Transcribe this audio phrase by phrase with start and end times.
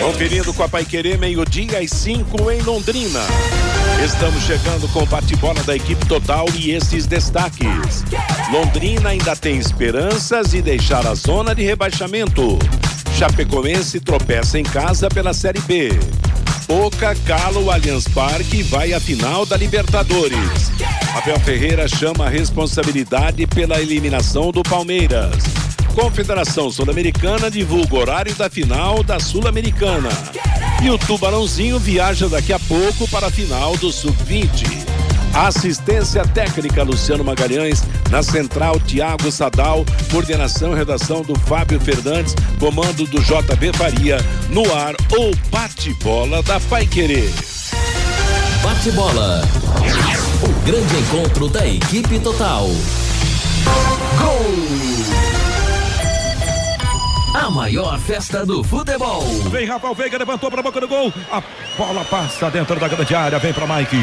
[0.00, 3.20] Conferindo com a Pai Querer, meio-dia e cinco em Londrina.
[4.04, 8.04] Estamos chegando com o bate-bola da equipe total e esses destaques.
[8.50, 12.58] Londrina ainda tem esperanças de deixar a zona de rebaixamento.
[13.16, 15.90] Chapecoense tropeça em casa pela Série B.
[16.68, 20.70] Boca cala o Allianz Parque e vai à final da Libertadores.
[21.16, 25.34] Abel Ferreira chama a responsabilidade pela eliminação do Palmeiras.
[25.98, 30.08] Confederação Sul-Americana divulga o horário da final da Sul-Americana.
[30.80, 34.64] E o Tubarãozinho viaja daqui a pouco para a final do Sub-20.
[35.34, 43.04] Assistência técnica Luciano Magalhães, na central Tiago Sadal, coordenação e redação do Fábio Fernandes, comando
[43.04, 44.18] do JB Faria,
[44.50, 47.28] no ar ou bate-bola da Pai Querer.
[48.62, 49.42] Bate-bola.
[50.44, 52.68] O grande encontro da equipe total.
[54.16, 54.97] Gol!
[57.34, 59.22] A maior festa do futebol.
[59.50, 61.12] Vem Rafael Veiga, levantou para a boca do gol.
[61.30, 61.42] A
[61.76, 63.96] bola passa dentro da grande área, vem para Mike.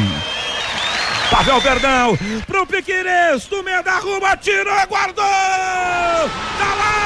[1.30, 5.24] Pavel Verdão, pro Piqueires, do meio da rua, tirou, guardou!
[5.24, 7.05] Tá lá!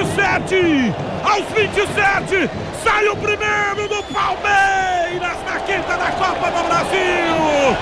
[0.00, 0.94] 27!
[1.22, 2.50] Aos 27!
[2.82, 7.76] Sai o primeiro do Palmeiras na quinta da Copa do Brasil!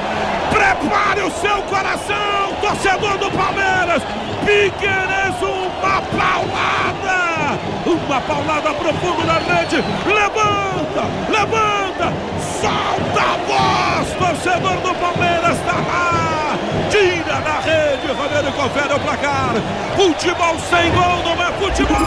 [0.51, 4.03] Prepare o seu coração, torcedor do Palmeiras!
[4.45, 7.59] Piqueires, uma paulada!
[7.87, 9.77] Uma paulada profundo na rede!
[10.05, 11.05] Levanta!
[11.29, 12.13] Levanta!
[12.61, 16.48] Solta a voz, torcedor do Palmeiras, tá lá!
[16.91, 19.55] Tira da rede, Romero confere o placar!
[19.97, 21.99] Futebol sem gol não é futebol!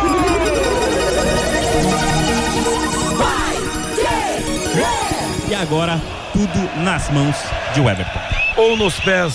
[5.50, 6.00] E agora,
[6.34, 7.36] tudo nas mãos
[7.74, 8.20] de Weberton.
[8.58, 9.34] ou nos pés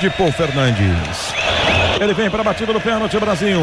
[0.00, 1.34] de Paul Fernandes.
[2.00, 3.60] Ele vem para a batida do pênalti Brasil.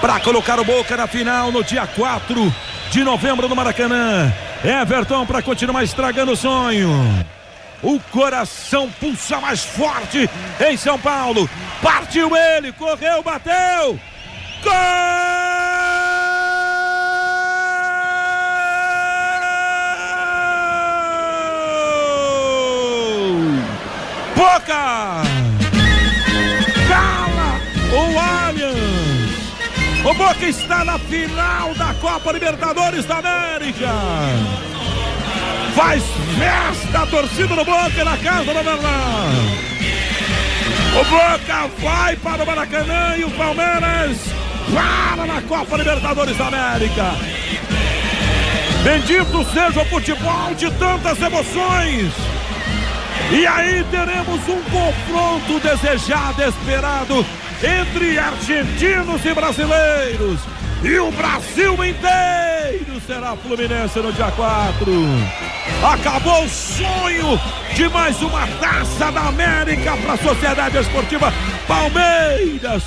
[0.00, 2.52] Para colocar o Boca na final no dia 4
[2.90, 4.32] de novembro no Maracanã.
[4.64, 6.90] Everton para continuar estragando o sonho.
[7.82, 11.50] O coração pulsa mais forte em São Paulo.
[11.82, 13.98] Partiu ele, correu, bateu.
[14.62, 14.72] Gol!
[24.36, 25.22] Boca!
[26.86, 27.60] Cala
[27.92, 29.32] o Allianz!
[30.04, 33.88] O Boca está na final da Copa Libertadores da América!
[35.74, 36.02] Faz
[36.38, 39.72] festa a torcida do Boca na casa do Bernardo!
[41.00, 44.18] O Boca vai para o Maracanã e o Palmeiras
[44.74, 47.12] para na Copa Libertadores da América!
[48.84, 52.12] Bendito seja o futebol de tantas emoções!
[53.30, 57.24] E aí teremos um confronto desejado, esperado
[57.62, 60.61] entre argentinos e brasileiros.
[60.84, 64.92] E o Brasil inteiro será Fluminense no dia 4.
[65.92, 67.40] Acabou o sonho
[67.74, 71.32] de mais uma taça da América para a Sociedade Esportiva
[71.68, 72.82] Palmeiras.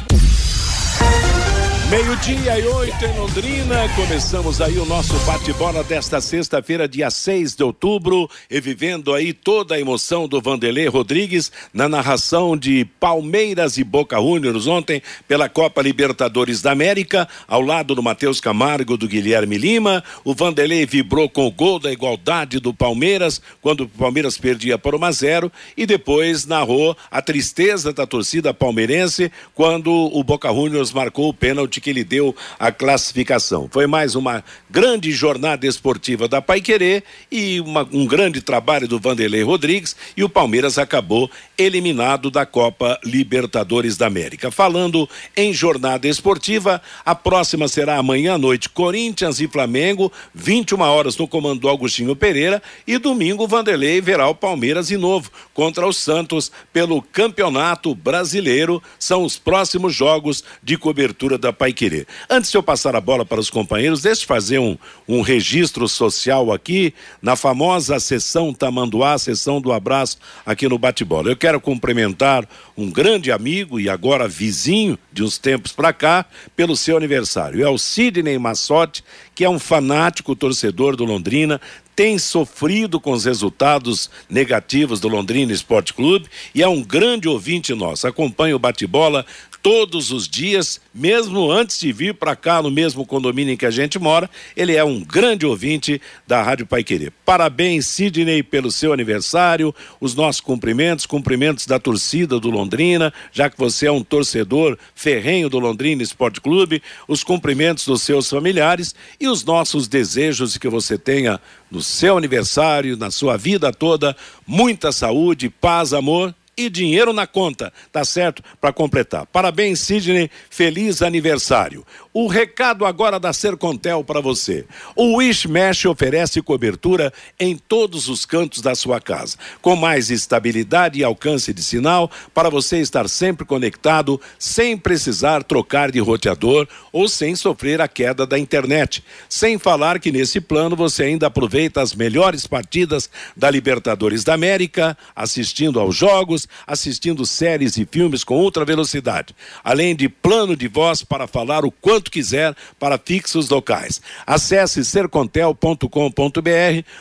[1.89, 7.63] Meio-dia e oito em Londrina, começamos aí o nosso bate-bola desta sexta-feira, dia 6 de
[7.63, 13.83] outubro, e vivendo aí toda a emoção do Vanderlei Rodrigues na narração de Palmeiras e
[13.83, 19.55] Boca Juniors ontem pela Copa Libertadores da América, ao lado do Matheus Camargo, do Guilherme
[19.55, 20.03] Lima.
[20.23, 24.95] O Vanderlei vibrou com o gol da igualdade do Palmeiras, quando o Palmeiras perdia por
[24.95, 30.91] 1 a 0 e depois narrou a tristeza da torcida palmeirense quando o Boca Juniors
[30.91, 33.69] marcou o pênalti que lhe deu a classificação.
[33.71, 39.43] Foi mais uma grande jornada esportiva da Paiquerê e uma, um grande trabalho do Vanderlei
[39.43, 44.51] Rodrigues e o Palmeiras acabou eliminado da Copa Libertadores da América.
[44.51, 51.17] Falando em jornada esportiva, a próxima será amanhã à noite, Corinthians e Flamengo, 21 horas
[51.17, 55.93] no comando do Augustinho Pereira e domingo Vanderlei verá o Palmeiras de novo contra o
[55.93, 58.81] Santos pelo Campeonato Brasileiro.
[58.99, 62.05] São os próximos jogos de cobertura da Paiquerê Pai Querer.
[62.29, 64.77] Antes de eu passar a bola para os companheiros, deixe eu fazer um,
[65.07, 71.31] um registro social aqui na famosa sessão Tamanduá, sessão do abraço aqui no Bate-Bola.
[71.31, 72.47] Eu quero cumprimentar
[72.77, 76.25] um grande amigo e agora vizinho de uns tempos para cá
[76.55, 77.65] pelo seu aniversário.
[77.65, 79.03] É o Sidney Massotti,
[79.33, 81.59] que é um fanático torcedor do Londrina,
[81.95, 87.73] tem sofrido com os resultados negativos do Londrina Esporte Clube e é um grande ouvinte
[87.73, 88.05] nosso.
[88.05, 89.25] Acompanha o bate-bola
[89.65, 93.71] todos os dias, mesmo antes de vir para cá no mesmo condomínio em que a
[93.71, 97.11] gente mora, ele é um grande ouvinte da Rádio Pai Querer.
[97.25, 103.57] Parabéns, Sidney, pelo seu aniversário, os nossos cumprimentos, cumprimentos da torcida do Londrina, já que
[103.57, 109.27] você é um torcedor ferrenho do Londrina Esporte Clube, os cumprimentos dos seus familiares e
[109.27, 111.41] os nossos desejos de que você tenha
[111.71, 114.15] no seu aniversário, na sua vida toda,
[114.45, 118.43] muita saúde, paz, amor e dinheiro na conta, tá certo?
[118.59, 119.25] Para completar.
[119.25, 121.85] Parabéns, Sidney, feliz aniversário.
[122.13, 124.65] O recado agora da Sercontel para você.
[124.95, 130.99] O Wish Mesh oferece cobertura em todos os cantos da sua casa, com mais estabilidade
[130.99, 137.09] e alcance de sinal para você estar sempre conectado, sem precisar trocar de roteador ou
[137.09, 139.03] sem sofrer a queda da internet.
[139.27, 144.97] Sem falar que nesse plano você ainda aproveita as melhores partidas da Libertadores da América,
[145.13, 151.03] assistindo aos jogos, assistindo séries e filmes com ultra velocidade, além de plano de voz
[151.03, 154.01] para falar o quanto quiser para fixos locais.
[154.25, 155.89] Acesse sercontel.com.br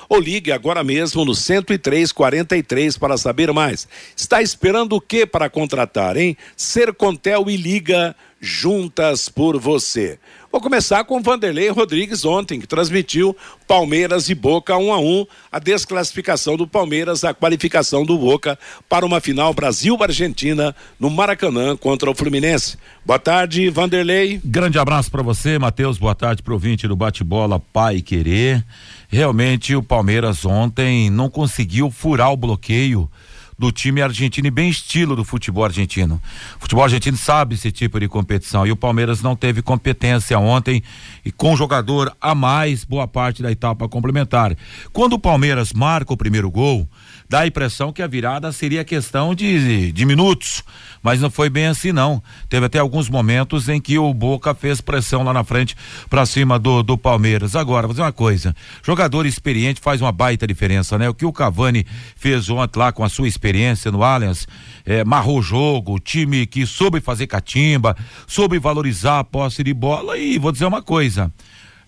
[0.08, 3.88] ou ligue agora mesmo no 10343 para saber mais.
[4.16, 6.36] Está esperando o que para contratar, hein?
[6.56, 8.14] Sercontel e Liga
[8.44, 10.18] juntas por você.
[10.54, 13.36] Vou começar com Vanderlei Rodrigues ontem, que transmitiu
[13.66, 18.56] Palmeiras e Boca 1 a 1, a desclassificação do Palmeiras, a qualificação do Boca
[18.88, 22.78] para uma final Brasil-Argentina no Maracanã contra o Fluminense.
[23.04, 24.40] Boa tarde, Vanderlei.
[24.44, 25.98] Grande abraço para você, Matheus.
[25.98, 28.64] Boa tarde pro ouvinte do bate-bola Pai Querer.
[29.08, 33.10] Realmente o Palmeiras ontem não conseguiu furar o bloqueio
[33.58, 36.20] do time argentino e bem estilo do futebol argentino.
[36.56, 40.82] O futebol argentino sabe esse tipo de competição e o Palmeiras não teve competência ontem
[41.24, 44.56] e com jogador a mais boa parte da etapa complementar.
[44.92, 46.88] Quando o Palmeiras marca o primeiro gol,
[47.28, 50.62] dá a impressão que a virada seria questão de, de minutos,
[51.02, 52.22] mas não foi bem assim não.
[52.48, 55.76] Teve até alguns momentos em que o Boca fez pressão lá na frente
[56.08, 57.56] para cima do, do Palmeiras.
[57.56, 61.08] Agora, vou dizer uma coisa, jogador experiente faz uma baita diferença, né?
[61.08, 61.86] O que o Cavani
[62.16, 64.46] fez ontem lá com a sua experiência no Allianz,
[64.84, 67.96] é, marrou o jogo, time que soube fazer catimba,
[68.26, 71.32] soube valorizar a posse de bola e vou dizer uma coisa,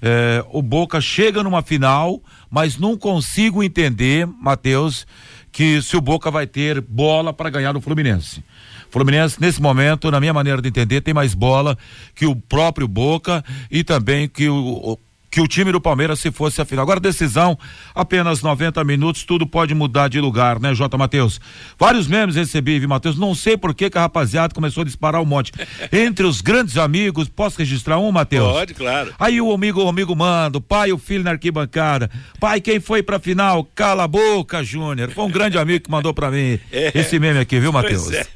[0.01, 5.07] é, o Boca chega numa final, mas não consigo entender, Matheus,
[5.51, 8.43] que se o Boca vai ter bola para ganhar no Fluminense.
[8.91, 11.77] Fluminense, nesse momento, na minha maneira de entender, tem mais bola
[12.15, 14.99] que o próprio Boca e também que o,
[15.37, 16.83] que o time do Palmeiras se fosse a final.
[16.83, 17.59] Agora, decisão,
[17.95, 20.97] apenas 90 minutos, tudo pode mudar de lugar, né, J.
[20.97, 21.39] Matheus?
[21.79, 23.19] Vários memes recebi, viu, Matheus?
[23.19, 25.53] Não sei por que, que a rapaziada começou a disparar um monte.
[25.93, 28.51] Entre os grandes amigos, posso registrar um, Matheus?
[28.51, 29.15] Pode, claro.
[29.19, 32.11] Aí o amigo, o amigo manda, o pai e o filho na arquibancada.
[32.41, 33.63] Pai, quem foi pra final?
[33.75, 35.11] Cala a boca, Júnior.
[35.11, 36.93] Foi um grande amigo que mandou pra mim é.
[36.95, 38.11] esse meme aqui, viu, Matheus?
[38.11, 38.27] É.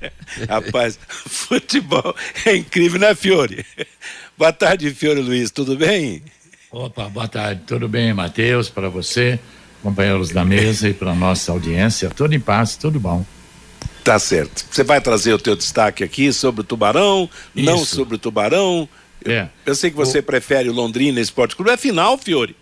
[0.47, 2.15] Rapaz, futebol
[2.45, 3.65] é incrível, né, Fiore?
[4.37, 6.23] Boa tarde, Fiore Luiz, tudo bem?
[6.73, 9.41] Opa, boa tarde, tudo bem, Matheus, para você,
[9.83, 13.27] companheiros da mesa e para nossa audiência, tudo em paz, tudo bom.
[14.05, 14.65] Tá certo.
[14.71, 17.67] Você vai trazer o teu destaque aqui sobre o Tubarão, Isso.
[17.67, 18.89] não sobre o Tubarão.
[19.25, 19.41] É.
[19.41, 20.23] Eu, eu sei que você o...
[20.23, 21.73] prefere o Londrina Esporte Clube.
[21.73, 22.55] É final, Fiore.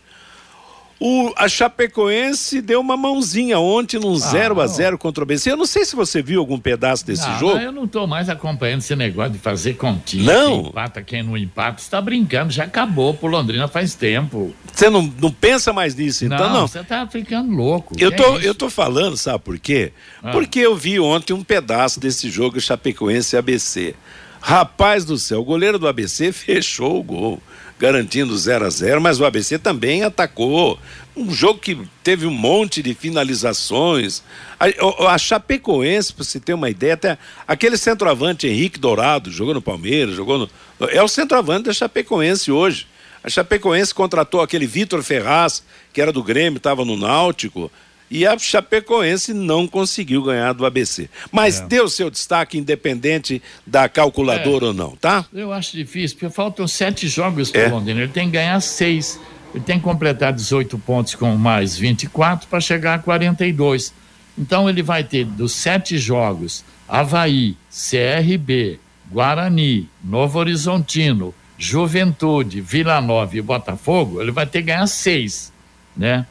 [1.00, 5.52] O, a Chapecoense deu uma mãozinha ontem num 0 ah, a 0 contra o BC.
[5.52, 7.55] Eu não sei se você viu algum pedaço desse não, jogo.
[7.55, 10.33] Não, eu não estou mais acompanhando esse negócio de fazer continha.
[10.33, 10.49] Não.
[10.49, 11.81] Quem empata, quem não empata.
[11.81, 14.52] está brincando, já acabou por Londrina faz tempo.
[14.73, 16.67] Você não, não pensa mais nisso, então não?
[16.67, 17.95] Você está ficando louco.
[17.97, 19.93] Eu tô, é eu tô falando, sabe por quê?
[20.21, 20.33] Ah.
[20.33, 23.95] Porque eu vi ontem um pedaço desse jogo Chapecoense e ABC.
[24.40, 27.43] Rapaz do céu, o goleiro do ABC fechou o gol
[27.79, 30.79] garantindo 0 a 0 mas o ABC também atacou.
[31.17, 34.23] Um jogo que teve um monte de finalizações.
[34.59, 39.63] A, a Chapecoense, para você ter uma ideia, até aquele centroavante Henrique Dourado, jogou no
[39.63, 40.51] Palmeiras, jogou no.
[40.91, 42.87] É o centroavante da Chapecoense hoje.
[43.23, 47.71] A Chapecoense contratou aquele Vitor Ferraz, que era do Grêmio, estava no Náutico
[48.11, 51.09] e a Chapecoense não conseguiu ganhar do ABC.
[51.31, 51.67] Mas é.
[51.67, 54.69] deu seu destaque independente da calculadora é.
[54.69, 55.25] ou não, tá?
[55.33, 57.69] Eu acho difícil, porque faltam sete jogos para o é.
[57.69, 58.00] Londrina.
[58.00, 59.21] Ele tem que ganhar seis.
[59.55, 63.93] Ele tem que completar 18 pontos com mais 24 para chegar a 42.
[64.37, 68.79] Então ele vai ter dos sete jogos: Havaí, CRB,
[69.11, 75.53] Guarani, Novo Horizontino, Juventude, Vila Nova e Botafogo, ele vai ter que ganhar seis,
[75.97, 76.25] né?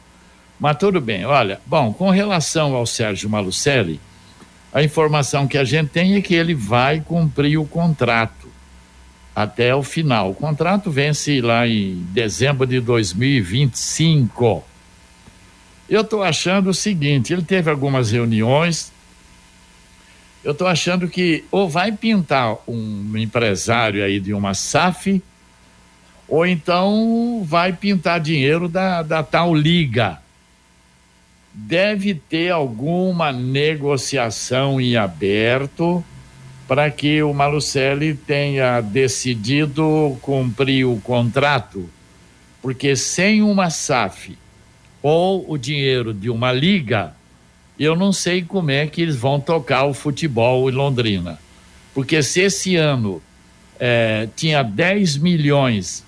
[0.58, 4.00] Mas tudo bem, olha, bom, com relação ao Sérgio Malucelli,
[4.72, 8.48] a informação que a gente tem é que ele vai cumprir o contrato
[9.34, 10.30] até o final.
[10.30, 14.64] O contrato vence lá em dezembro de 2025.
[15.88, 18.92] Eu estou achando o seguinte: ele teve algumas reuniões.
[20.42, 25.22] Eu estou achando que ou vai pintar um empresário aí de uma SAF,
[26.28, 30.18] ou então vai pintar dinheiro da, da tal liga.
[31.52, 36.04] Deve ter alguma negociação em aberto
[36.68, 41.88] para que o Malucelli tenha decidido cumprir o contrato,
[42.60, 44.36] porque sem uma SAF
[45.02, 47.14] ou o dinheiro de uma liga,
[47.78, 51.38] eu não sei como é que eles vão tocar o futebol em Londrina.
[51.94, 53.22] Porque se esse ano
[53.80, 56.04] é, tinha 10 milhões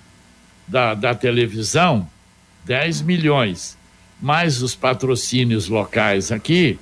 [0.67, 2.07] da, da televisão,
[2.65, 3.77] 10 milhões,
[4.21, 6.77] mais os patrocínios locais aqui,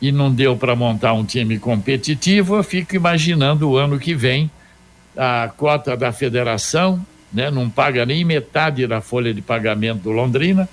[0.00, 4.50] e não deu para montar um time competitivo, eu fico imaginando o ano que vem
[5.16, 10.68] a cota da federação, né, não paga nem metade da folha de pagamento do Londrina,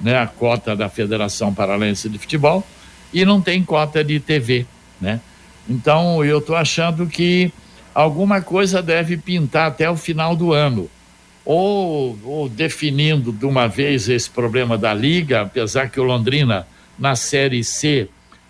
[0.00, 2.64] né, a cota da Federação Paralense de Futebol,
[3.12, 4.66] e não tem cota de TV,
[5.00, 5.20] né?
[5.68, 7.52] Então eu estou achando que
[7.94, 10.88] alguma coisa deve pintar até o final do ano.
[11.48, 16.66] Ou, ou definindo de uma vez esse problema da Liga, apesar que o Londrina
[16.98, 18.08] na Série C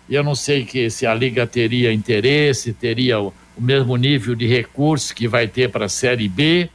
[0.09, 4.47] eu não sei que se a liga teria interesse, teria o, o mesmo nível de
[4.47, 6.67] recursos que vai ter para a Série B,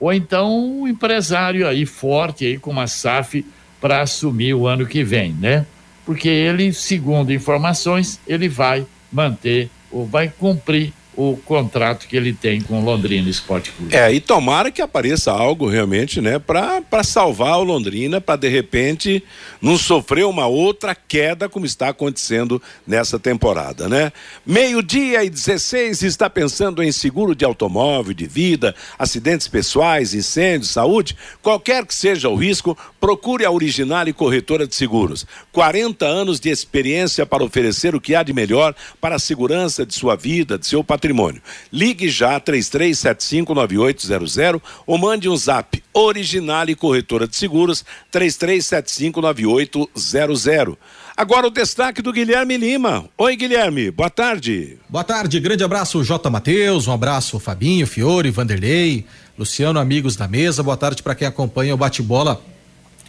[0.00, 3.46] ou então um empresário aí forte aí com uma SAF
[3.80, 5.64] para assumir o ano que vem, né?
[6.04, 12.60] Porque ele, segundo informações, ele vai manter ou vai cumprir o contrato que ele tem
[12.60, 13.94] com o Londrina Esporte Clube.
[13.94, 19.22] É, e tomara que apareça algo realmente, né, para salvar o Londrina, para de repente
[19.60, 24.12] não sofrer uma outra queda como está acontecendo nessa temporada, né?
[24.44, 31.16] Meio-dia e 16 está pensando em seguro de automóvel, de vida, acidentes pessoais, incêndios, saúde,
[31.40, 35.26] qualquer que seja o risco, procure a Original e Corretora de Seguros.
[35.52, 39.94] 40 anos de experiência para oferecer o que há de melhor para a segurança de
[39.94, 41.42] sua vida, de seu patrimônio patrimônio.
[41.70, 50.78] Ligue já 33759800 ou mande um zap original e corretora de seguros 33759800.
[51.16, 53.04] Agora o destaque do Guilherme Lima.
[53.18, 54.78] Oi, Guilherme, boa tarde.
[54.88, 56.30] Boa tarde, grande abraço, J.
[56.30, 59.04] Matheus, um abraço, Fabinho, Fiore, Vanderlei,
[59.38, 62.42] Luciano, amigos da mesa, boa tarde para quem acompanha o bate-bola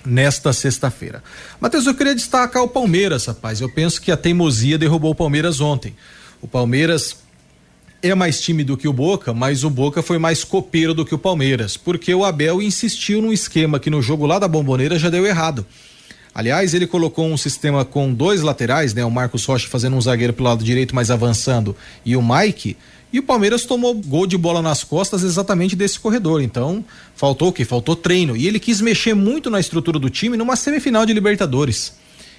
[0.06, 1.24] nesta sexta-feira.
[1.60, 3.60] Matheus, eu queria destacar o Palmeiras, rapaz.
[3.62, 5.96] Eu penso que a teimosia derrubou o Palmeiras ontem.
[6.42, 7.25] O Palmeiras
[8.10, 11.16] é mais time do que o Boca, mas o Boca foi mais copeiro do que
[11.16, 15.10] o Palmeiras, porque o Abel insistiu num esquema que no jogo lá da Bomboneira já
[15.10, 15.66] deu errado.
[16.34, 19.04] Aliás, ele colocou um sistema com dois laterais, né?
[19.06, 22.78] O Marcos Rocha fazendo um zagueiro pelo lado direito, mas avançando, e o Mike.
[23.12, 26.42] E o Palmeiras tomou gol de bola nas costas exatamente desse corredor.
[26.42, 26.84] Então,
[27.16, 27.64] faltou o quê?
[27.64, 28.36] Faltou treino.
[28.36, 31.94] E ele quis mexer muito na estrutura do time numa semifinal de Libertadores.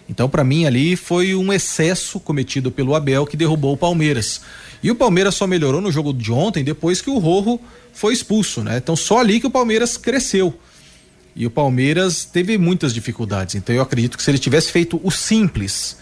[0.08, 4.40] Então, para mim, ali foi um excesso cometido pelo Abel que derrubou o Palmeiras.
[4.82, 7.58] E o Palmeiras só melhorou no jogo de ontem depois que o Rojo
[7.92, 8.76] foi expulso, né?
[8.76, 10.54] Então só ali que o Palmeiras cresceu.
[11.34, 13.54] E o Palmeiras teve muitas dificuldades.
[13.54, 15.96] Então eu acredito que se ele tivesse feito o simples,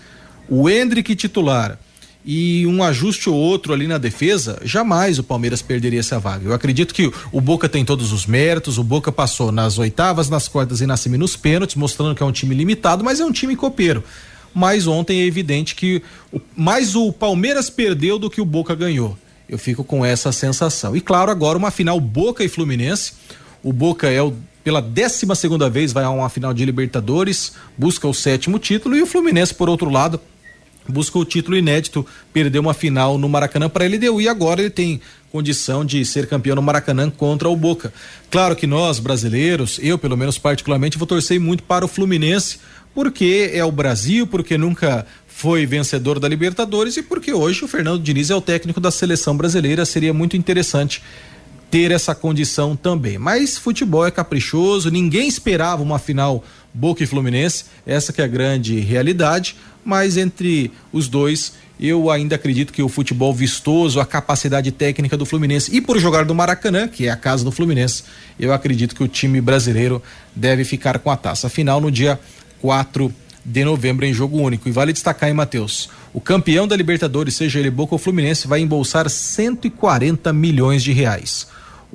[0.48, 1.78] o Hendrick titular
[2.24, 6.48] e um ajuste ou outro ali na defesa, jamais o Palmeiras perderia essa vaga.
[6.48, 10.48] Eu acredito que o Boca tem todos os méritos, o Boca passou nas oitavas, nas
[10.48, 13.32] quartas e na semi nos pênaltis, mostrando que é um time limitado, mas é um
[13.32, 14.02] time copeiro
[14.54, 16.00] mas ontem é evidente que
[16.32, 19.18] o, mais o Palmeiras perdeu do que o Boca ganhou.
[19.48, 20.96] Eu fico com essa sensação.
[20.96, 23.12] E claro, agora uma final Boca e Fluminense.
[23.62, 28.08] O Boca é o pela 12 segunda vez vai a uma final de Libertadores, busca
[28.08, 30.18] o sétimo título e o Fluminense por outro lado
[30.88, 34.70] busca o título inédito, perdeu uma final no Maracanã para ele deu e agora ele
[34.70, 35.00] tem
[35.32, 37.92] condição de ser campeão no Maracanã contra o Boca.
[38.30, 42.58] Claro que nós brasileiros, eu pelo menos particularmente vou torcer muito para o Fluminense
[42.94, 48.00] porque é o Brasil, porque nunca foi vencedor da Libertadores e porque hoje o Fernando
[48.00, 49.84] Diniz é o técnico da seleção brasileira.
[49.84, 51.02] Seria muito interessante
[51.72, 53.18] ter essa condição também.
[53.18, 58.28] Mas futebol é caprichoso, ninguém esperava uma final Boca e Fluminense, essa que é a
[58.28, 64.70] grande realidade, mas entre os dois eu ainda acredito que o futebol vistoso, a capacidade
[64.70, 68.04] técnica do Fluminense e por jogar do Maracanã, que é a casa do Fluminense,
[68.38, 70.02] eu acredito que o time brasileiro
[70.34, 71.48] deve ficar com a taça.
[71.48, 72.18] Final no dia
[72.60, 73.12] 4
[73.44, 74.68] de novembro em jogo único.
[74.68, 75.90] E vale destacar, hein, Matheus?
[76.12, 81.46] O campeão da Libertadores, seja ele Boca ou Fluminense, vai embolsar 140 milhões de reais.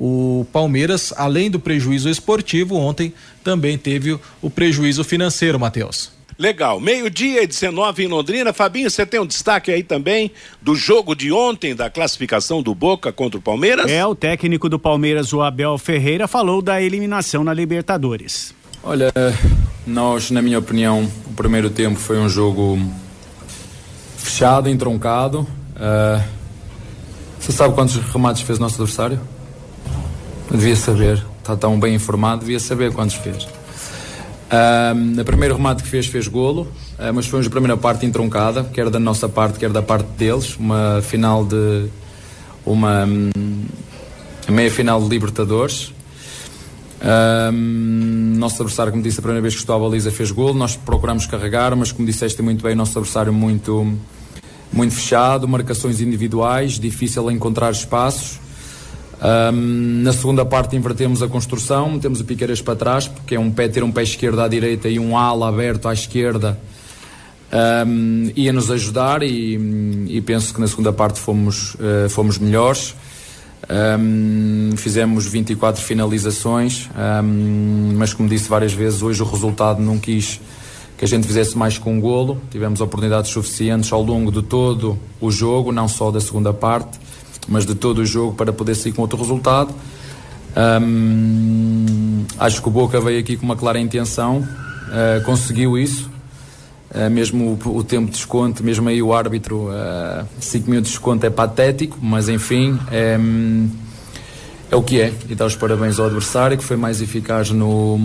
[0.02, 3.14] O Palmeiras, além do prejuízo esportivo, ontem
[3.44, 6.18] também teve o prejuízo financeiro, Matheus.
[6.38, 6.80] Legal.
[6.80, 8.54] Meio-dia e 19 em Londrina.
[8.54, 13.12] Fabinho, você tem um destaque aí também do jogo de ontem, da classificação do Boca
[13.12, 13.92] contra o Palmeiras?
[13.92, 18.56] É, o técnico do Palmeiras, o Abel Ferreira, falou da eliminação na Libertadores.
[18.82, 19.12] Olha,
[19.86, 22.80] nós, na minha opinião, o primeiro tempo foi um jogo
[24.16, 25.42] fechado, entroncado.
[25.76, 26.24] Uh,
[27.38, 29.20] você sabe quantos remates fez o nosso adversário?
[30.58, 33.48] Devia saber, está tão bem informado, devia saber quantos fez.
[34.52, 36.62] Um, o primeiro remate que fez, fez golo,
[36.98, 40.56] uh, mas foi uma primeira parte entroncada, quer da nossa parte, quer da parte deles.
[40.58, 41.88] Uma final de.
[42.66, 43.30] Uma um,
[44.50, 45.94] meia final de Libertadores.
[47.02, 50.56] Um, nosso adversário, como disse, a primeira vez que estou à baliza fez golo.
[50.56, 53.94] Nós procuramos carregar, mas como disseste muito bem, nosso adversário muito,
[54.74, 58.40] muito fechado, marcações individuais, difícil encontrar espaços.
[59.22, 63.52] Um, na segunda parte invertemos a construção, metemos o Piqueiras para trás, porque é um
[63.52, 66.58] pé ter um pé esquerdo à direita e um ala aberto à esquerda
[67.52, 72.96] um, ia nos ajudar e, e, penso que na segunda parte fomos, uh, fomos melhores.
[74.00, 76.90] Um, fizemos 24 finalizações,
[77.96, 80.40] mas como disse várias vezes, hoje o resultado não quis
[80.98, 82.42] que a gente fizesse mais com um golo.
[82.50, 86.98] Tivemos oportunidades suficientes ao longo de todo o jogo, não só da segunda parte
[87.50, 89.74] mas de todo o jogo para poder sair com outro resultado.
[90.56, 96.10] Um, acho que o Boca veio aqui com uma clara intenção, uh, conseguiu isso.
[96.92, 99.70] Uh, mesmo o, o, tempo de desconto, mesmo aí o árbitro,
[100.40, 103.18] 5 uh, minutos de desconto é patético, mas enfim, é,
[104.72, 105.14] é o que é.
[105.30, 107.98] E dar os parabéns ao adversário que foi mais eficaz no,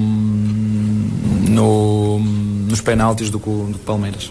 [1.49, 4.31] no, nos penaltis do que o Palmeiras.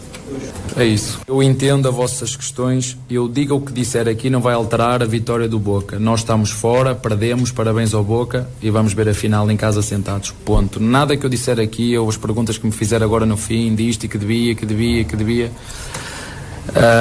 [0.76, 1.20] É isso.
[1.28, 2.98] Eu entendo as vossas questões.
[3.10, 6.00] Eu digo o que disser aqui não vai alterar a vitória do Boca.
[6.00, 10.32] Nós estamos fora, perdemos, parabéns ao Boca e vamos ver a final em casa sentados.
[10.44, 10.80] Ponto.
[10.80, 14.06] Nada que eu disser aqui, ou as perguntas que me fizeram agora no fim, disto
[14.06, 15.52] e que devia, que devia, que devia.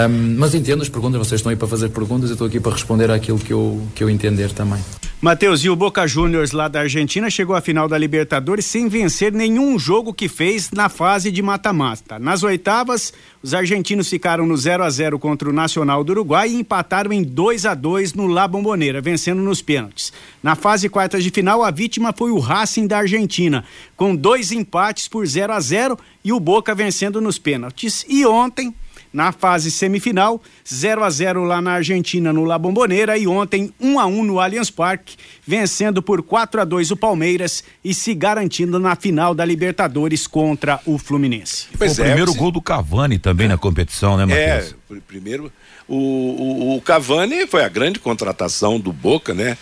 [0.08, 2.72] Um, mas entendo as perguntas, vocês estão aí para fazer perguntas, eu estou aqui para
[2.72, 4.80] responder àquilo que eu, que eu entender também.
[5.22, 9.32] Matheus, e o Boca Juniors lá da Argentina chegou à final da Libertadores sem vencer
[9.32, 12.18] nenhum jogo que fez na fase de mata-mata.
[12.18, 16.56] Nas oitavas, os argentinos ficaram no 0 a 0 contra o Nacional do Uruguai e
[16.56, 20.12] empataram em 2 a 2 no La Bombonera, vencendo nos pênaltis.
[20.42, 23.64] Na fase quartas de final, a vítima foi o Racing da Argentina,
[23.96, 28.04] com dois empates por 0 a 0 e o Boca vencendo nos pênaltis.
[28.08, 28.74] E ontem,
[29.12, 34.00] na fase semifinal, 0 a 0 lá na Argentina no La Bombonera e ontem 1
[34.00, 38.78] a 1 no Allianz Parque, vencendo por 4 a 2 o Palmeiras e se garantindo
[38.78, 41.66] na final da Libertadores contra o Fluminense.
[41.76, 43.48] Pois o é, primeiro gol do Cavani também é.
[43.50, 44.74] na competição, né, Matheus?
[44.90, 45.52] É, primeiro
[45.88, 49.58] o, o, o Cavani foi a grande contratação do Boca, né?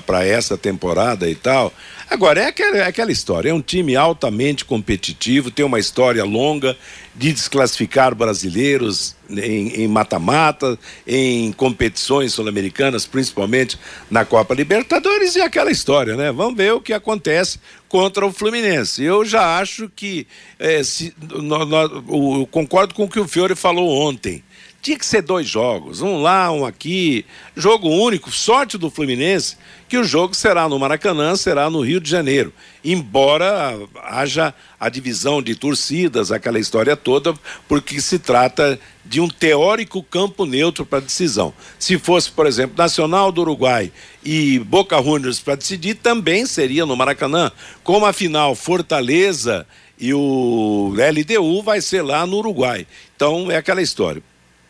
[0.00, 1.72] Para essa temporada e tal.
[2.08, 6.76] Agora, é aquela, é aquela história: é um time altamente competitivo, tem uma história longa
[7.14, 13.78] de desclassificar brasileiros em mata-mata, em, em, competições sul-americanas, principalmente
[14.10, 16.30] na Copa Libertadores, e aquela história, né?
[16.30, 19.02] Vamos ver o que acontece contra o Fluminense.
[19.02, 20.26] Eu já acho que.
[20.58, 24.42] É, se, no, no, eu concordo com o que o Fiore falou ontem
[24.82, 27.24] tinha que ser dois jogos, um lá, um aqui,
[27.56, 28.32] jogo único.
[28.32, 29.56] Sorte do Fluminense
[29.88, 32.52] que o jogo será no Maracanã, será no Rio de Janeiro.
[32.84, 37.32] Embora haja a divisão de torcidas, aquela história toda,
[37.68, 41.54] porque se trata de um teórico campo neutro para decisão.
[41.78, 43.92] Se fosse, por exemplo, Nacional do Uruguai
[44.24, 47.52] e Boca Juniors para decidir, também seria no Maracanã.
[47.84, 49.64] Como a final Fortaleza
[49.96, 52.84] e o LDU vai ser lá no Uruguai.
[53.14, 54.20] Então é aquela história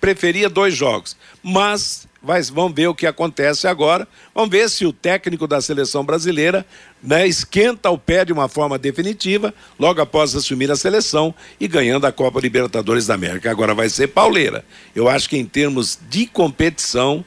[0.03, 1.17] preferia dois jogos.
[1.41, 4.07] Mas vai, vamos ver o que acontece agora.
[4.35, 6.67] Vamos ver se o técnico da seleção brasileira
[7.01, 12.05] né, esquenta o pé de uma forma definitiva, logo após assumir a seleção e ganhando
[12.05, 13.49] a Copa Libertadores da América.
[13.49, 14.65] Agora vai ser pauleira.
[14.93, 17.25] Eu acho que em termos de competição,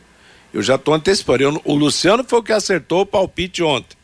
[0.54, 1.44] eu já estou antecipando.
[1.44, 3.96] Eu, o Luciano foi o que acertou o palpite ontem.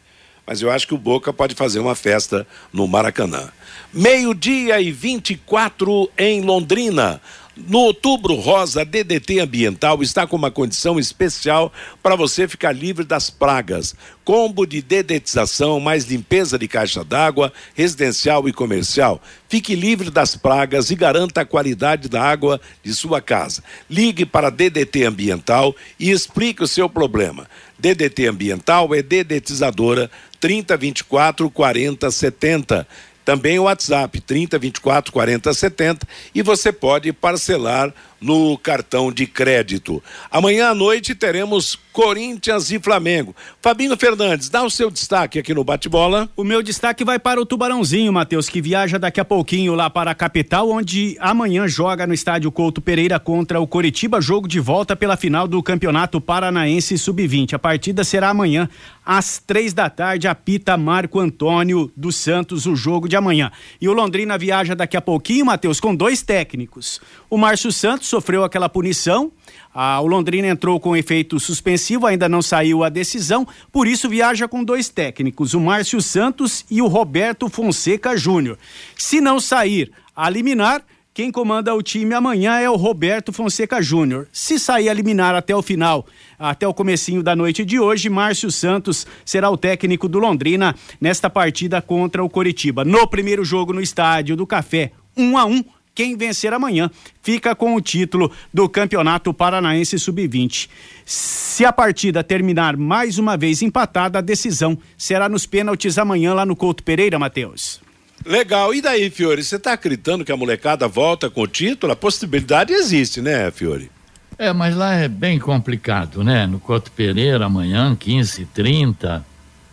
[0.47, 3.51] Mas eu acho que o Boca pode fazer uma festa no Maracanã.
[3.93, 7.21] Meio-dia e 24 em Londrina.
[7.55, 13.29] No Outubro Rosa, DDT Ambiental está com uma condição especial para você ficar livre das
[13.29, 13.93] pragas.
[14.23, 19.21] Combo de dedetização mais limpeza de caixa d'água, residencial e comercial.
[19.49, 23.61] Fique livre das pragas e garanta a qualidade da água de sua casa.
[23.89, 27.49] Ligue para DDT Ambiental e explique o seu problema.
[27.77, 30.09] DDT Ambiental é dedetizadora
[30.39, 32.87] 3024 4070
[33.23, 40.01] também o WhatsApp 30 24 40 70 e você pode parcelar no cartão de crédito.
[40.29, 43.35] Amanhã à noite teremos Corinthians e Flamengo.
[43.61, 46.29] Fabinho Fernandes, dá o seu destaque aqui no bate-bola.
[46.37, 50.11] O meu destaque vai para o Tubarãozinho, Matheus, que viaja daqui a pouquinho lá para
[50.11, 54.95] a capital, onde amanhã joga no estádio Couto Pereira contra o Coritiba, jogo de volta
[54.95, 57.53] pela final do Campeonato Paranaense Sub-20.
[57.53, 58.69] A partida será amanhã
[59.05, 63.51] às três da tarde, apita Marco Antônio dos Santos, o jogo de amanhã.
[63.81, 67.01] E o Londrina viaja daqui a pouquinho, Matheus, com dois técnicos.
[67.29, 69.31] O Márcio Santos sofreu aquela punição
[69.73, 74.47] ah, o Londrina entrou com efeito suspensivo, ainda não saiu a decisão, por isso viaja
[74.47, 78.57] com dois técnicos, o Márcio Santos e o Roberto Fonseca Júnior.
[78.97, 84.27] Se não sair a liminar, quem comanda o time amanhã é o Roberto Fonseca Júnior.
[84.31, 86.05] Se sair a liminar até o final,
[86.39, 91.29] até o comecinho da noite de hoje, Márcio Santos será o técnico do Londrina nesta
[91.29, 92.83] partida contra o Coritiba.
[92.83, 96.89] No primeiro jogo no estádio do Café, 1 um a 1 um, quem vencer amanhã
[97.21, 100.69] fica com o título do Campeonato Paranaense Sub-20.
[101.05, 106.45] Se a partida terminar mais uma vez empatada, a decisão será nos pênaltis amanhã lá
[106.45, 107.81] no Couto Pereira, Matheus.
[108.25, 108.73] Legal.
[108.73, 111.91] E daí, Fiore, você está acreditando que a molecada volta com o título?
[111.91, 113.89] A possibilidade existe, né, Fiore?
[114.37, 116.47] É, mas lá é bem complicado, né?
[116.47, 119.31] No Couto Pereira, amanhã, 15 30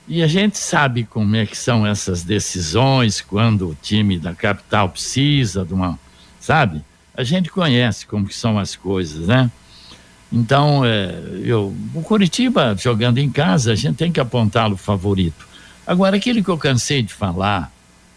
[0.08, 4.88] e a gente sabe como é que são essas decisões quando o time da capital
[4.88, 5.98] precisa de uma
[6.48, 6.82] sabe?
[7.14, 9.50] A gente conhece como que são as coisas, né?
[10.32, 15.46] Então, é, eu, o Curitiba jogando em casa, a gente tem que apontá-lo favorito.
[15.86, 17.70] Agora, aquilo que eu cansei de falar,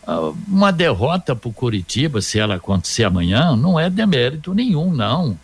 [0.08, 5.38] ah, uma derrota para o Curitiba, se ela acontecer amanhã, não é demérito nenhum, não.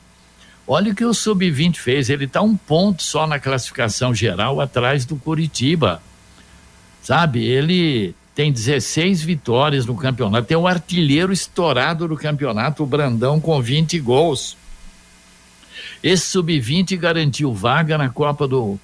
[0.65, 5.03] Olha o que o Sub-20 fez, ele está um ponto só na classificação geral atrás
[5.03, 6.01] do Curitiba.
[7.03, 13.41] Sabe, ele tem 16 vitórias no campeonato, tem o artilheiro estourado do campeonato, o Brandão,
[13.41, 14.55] com 20 gols.
[16.03, 18.79] Esse sub-20 garantiu vaga na Copa do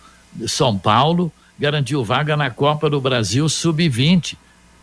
[0.48, 4.36] São Paulo, garantiu vaga na Copa do Brasil sub-20.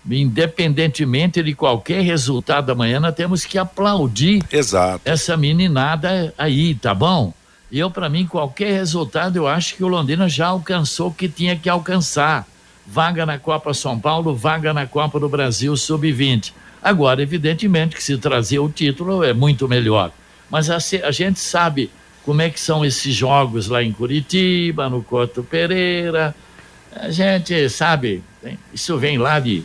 [0.08, 5.00] Independentemente de qualquer resultado amanhã, nós temos que aplaudir Exato.
[5.04, 7.34] essa meninada aí, tá bom?
[7.72, 11.56] Eu, para mim, qualquer resultado, eu acho que o Londrina já alcançou o que tinha
[11.56, 12.46] que alcançar
[12.90, 16.52] vaga na Copa São Paulo, vaga na Copa do Brasil Sub-20.
[16.82, 20.10] Agora, evidentemente que se trazer o título é muito melhor.
[20.50, 21.88] Mas a, a, gente sabe
[22.24, 26.34] como é que são esses jogos lá em Curitiba, no Couto Pereira.
[26.92, 28.24] A gente sabe,
[28.74, 29.62] isso vem lá de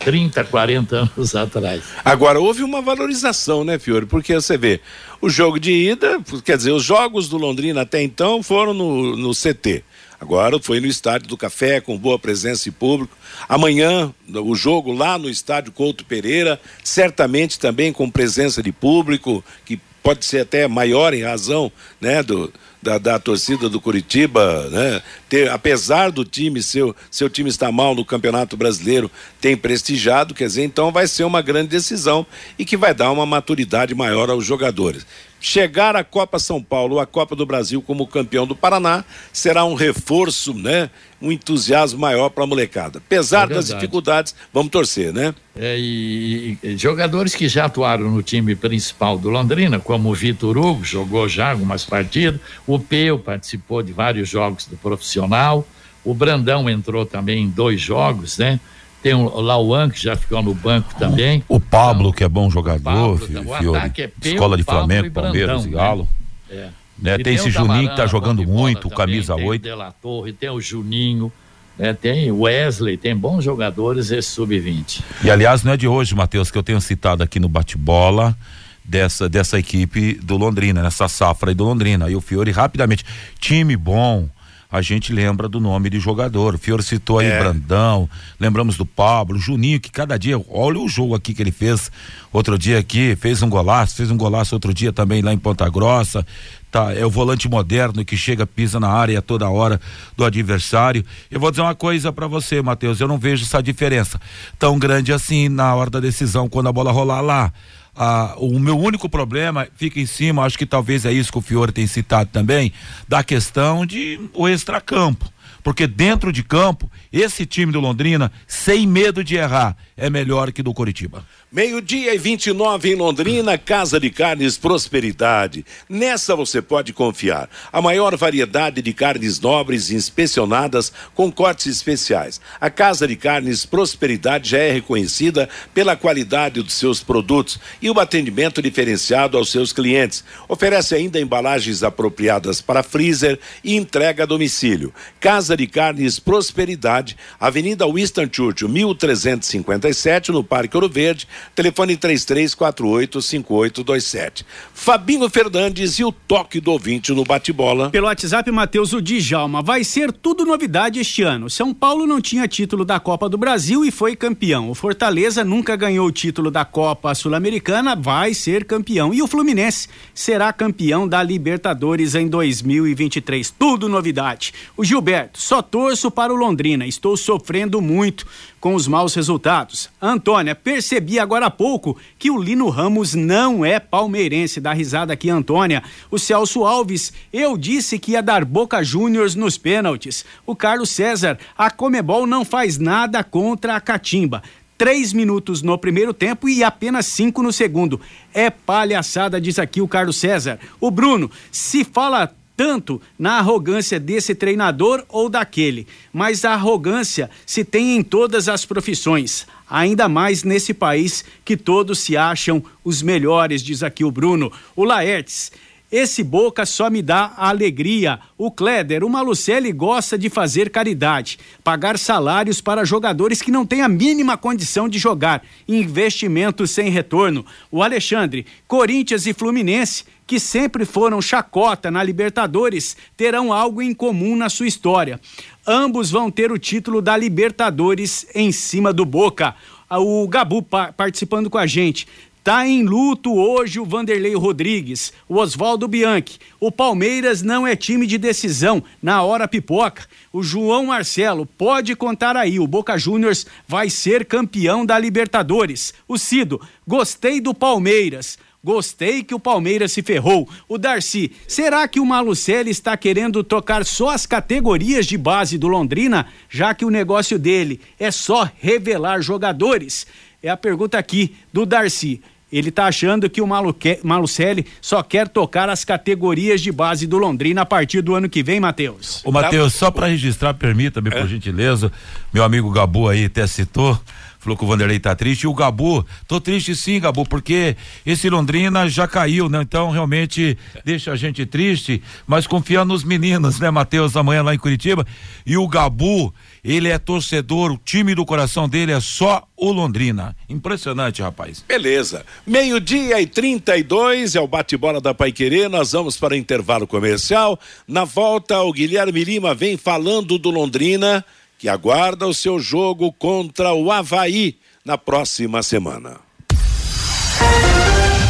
[0.00, 1.82] 30, 40 anos atrás.
[2.04, 4.04] Agora, houve uma valorização, né, Fiore?
[4.04, 4.82] Porque você vê,
[5.18, 9.32] o jogo de ida, quer dizer, os jogos do Londrina até então foram no, no
[9.32, 9.82] CT.
[10.20, 13.16] Agora foi no Estádio do Café, com boa presença de público.
[13.48, 19.78] Amanhã, o jogo lá no Estádio Couto Pereira, certamente também com presença de público, que
[20.02, 25.02] pode ser até maior em razão né, do, da, da, torcida do Curitiba, né?
[25.28, 30.46] Ter, apesar do time, seu, seu time estar mal no Campeonato Brasileiro, tem prestigiado, quer
[30.46, 32.24] dizer, então vai ser uma grande decisão
[32.56, 35.04] e que vai dar uma maturidade maior aos jogadores
[35.46, 39.74] chegar à Copa São Paulo, à Copa do Brasil como campeão do Paraná, será um
[39.74, 40.90] reforço, né?
[41.22, 42.98] Um entusiasmo maior para a molecada.
[42.98, 45.32] Apesar é das dificuldades, vamos torcer, né?
[45.54, 50.58] É, e, e, jogadores que já atuaram no time principal do Londrina, como o Vitor
[50.58, 55.66] Hugo, jogou já algumas partidas, o Peu participou de vários jogos do profissional,
[56.04, 58.58] o Brandão entrou também em dois jogos, né?
[59.02, 61.44] Tem o Lauan, que já ficou no banco também.
[61.48, 66.08] O Pablo, que é bom jogador, Pablo, Fiore, é Escola de Flamengo, Palmeiras e Galo.
[66.48, 66.56] Né?
[66.56, 66.68] É.
[66.98, 67.14] Né?
[67.16, 69.62] Tem, tem, esse Juninho que tá jogando muito, camisa tem 8.
[69.62, 71.32] Tem o Torre, tem o Juninho.
[71.78, 75.02] É, tem Wesley, tem bons jogadores esse sub-20.
[75.22, 78.34] E aliás, não é de hoje, Matheus, que eu tenho citado aqui no bate-bola
[78.82, 82.06] dessa, dessa equipe do Londrina, nessa safra aí do Londrina.
[82.06, 83.04] Aí o Fiore rapidamente,
[83.38, 84.26] time bom,
[84.70, 86.54] a gente lembra do nome de jogador.
[86.54, 87.38] O Fiore citou aí é.
[87.38, 91.90] Brandão, lembramos do Pablo, Juninho, que cada dia, olha o jogo aqui que ele fez
[92.32, 95.68] outro dia aqui, fez um golaço, fez um golaço outro dia também lá em Ponta
[95.68, 96.26] Grossa.
[96.70, 99.80] Tá, é o volante moderno que chega, pisa na área toda hora
[100.16, 101.04] do adversário.
[101.30, 104.20] Eu vou dizer uma coisa para você, Matheus, eu não vejo essa diferença
[104.58, 107.52] tão grande assim na hora da decisão quando a bola rolar lá.
[107.96, 111.42] Ah, o meu único problema fica em cima, acho que talvez é isso que o
[111.42, 112.72] Fiore tem citado também,
[113.08, 115.32] da questão de o extracampo
[115.66, 120.62] porque dentro de campo, esse time do Londrina, sem medo de errar, é melhor que
[120.62, 121.26] do Coritiba.
[121.50, 125.66] Meio-dia e 29 em Londrina, Casa de Carnes Prosperidade.
[125.88, 127.50] Nessa você pode confiar.
[127.72, 132.40] A maior variedade de carnes nobres inspecionadas com cortes especiais.
[132.60, 138.00] A Casa de Carnes Prosperidade já é reconhecida pela qualidade dos seus produtos e o
[138.00, 140.24] atendimento diferenciado aos seus clientes.
[140.48, 144.92] Oferece ainda embalagens apropriadas para freezer e entrega a domicílio.
[145.20, 154.44] Casa de Carnes Prosperidade, Avenida Winston Churchill, 1357, no Parque Ouro Verde Telefone 33485827.
[154.72, 157.90] Fabinho Fernandes e o toque do ouvinte no bate-bola.
[157.90, 159.62] Pelo WhatsApp, Matheus o Djalma.
[159.62, 161.48] Vai ser tudo novidade este ano.
[161.48, 164.70] São Paulo não tinha título da Copa do Brasil e foi campeão.
[164.70, 169.12] O Fortaleza nunca ganhou o título da Copa Sul-Americana, vai ser campeão.
[169.12, 173.50] E o Fluminense será campeão da Libertadores em 2023.
[173.50, 174.52] Tudo novidade.
[174.76, 176.86] O Gilberto, só torço para o Londrina.
[176.86, 178.26] Estou sofrendo muito
[178.60, 179.88] com os maus resultados.
[180.00, 184.60] Antônia, percebi agora há pouco que o Lino Ramos não é palmeirense.
[184.60, 185.82] Dá risada aqui, Antônia.
[186.10, 190.24] O Celso Alves, eu disse que ia dar Boca Juniors nos pênaltis.
[190.44, 194.42] O Carlos César, a Comebol não faz nada contra a Catimba
[194.76, 198.00] três minutos no primeiro tempo e apenas cinco no segundo.
[198.32, 200.58] É palhaçada, diz aqui o Carlos César.
[200.80, 207.62] O Bruno, se fala tanto na arrogância desse treinador ou daquele, mas a arrogância se
[207.62, 213.62] tem em todas as profissões, ainda mais nesse país que todos se acham os melhores,
[213.62, 214.50] diz aqui o Bruno.
[214.74, 215.52] O Laertes,
[215.90, 218.18] esse Boca só me dá alegria.
[218.36, 223.82] O Kleder, o Malucelli gosta de fazer caridade, pagar salários para jogadores que não têm
[223.82, 227.46] a mínima condição de jogar, investimentos sem retorno.
[227.70, 234.34] O Alexandre, Corinthians e Fluminense, que sempre foram chacota na Libertadores, terão algo em comum
[234.34, 235.20] na sua história.
[235.64, 239.54] Ambos vão ter o título da Libertadores em cima do Boca.
[239.88, 240.62] O Gabu
[240.96, 242.08] participando com a gente.
[242.46, 246.38] Tá em luto hoje o Vanderlei Rodrigues, o Oswaldo Bianchi.
[246.60, 250.06] O Palmeiras não é time de decisão, na hora pipoca.
[250.32, 255.92] O João Marcelo, pode contar aí, o Boca Juniors vai ser campeão da Libertadores.
[256.06, 258.38] O Cido, gostei do Palmeiras.
[258.62, 260.48] Gostei que o Palmeiras se ferrou.
[260.68, 265.66] O Darcy, será que o Malucelli está querendo tocar só as categorias de base do
[265.66, 270.06] Londrina, já que o negócio dele é só revelar jogadores?
[270.40, 272.22] É a pergunta aqui do Darcy.
[272.50, 277.18] Ele está achando que o Maluque, Malucelli só quer tocar as categorias de base do
[277.18, 279.20] Londrina a partir do ano que vem, Matheus.
[279.24, 281.20] Ô, Matheus, só para registrar, permita-me, é.
[281.20, 281.90] por gentileza,
[282.32, 284.00] meu amigo Gabu aí até citou
[284.46, 285.42] falou que o Vanderlei tá triste.
[285.42, 289.60] E o Gabu, tô triste sim, Gabu, porque esse Londrina já caiu, né?
[289.60, 294.58] Então realmente deixa a gente triste, mas confiando nos meninos, né, Matheus, amanhã lá em
[294.58, 295.04] Curitiba.
[295.44, 296.32] E o Gabu,
[296.74, 300.34] ele é torcedor, o time do coração dele é só o Londrina.
[300.48, 301.64] Impressionante, rapaz.
[301.66, 302.26] Beleza.
[302.44, 305.68] Meio-dia e 32 é o bate-bola da Paiquerê.
[305.68, 307.56] Nós vamos para intervalo comercial.
[307.86, 311.24] Na volta, o Guilherme Lima vem falando do Londrina
[311.58, 316.16] que aguarda o seu jogo contra o Havaí na próxima semana.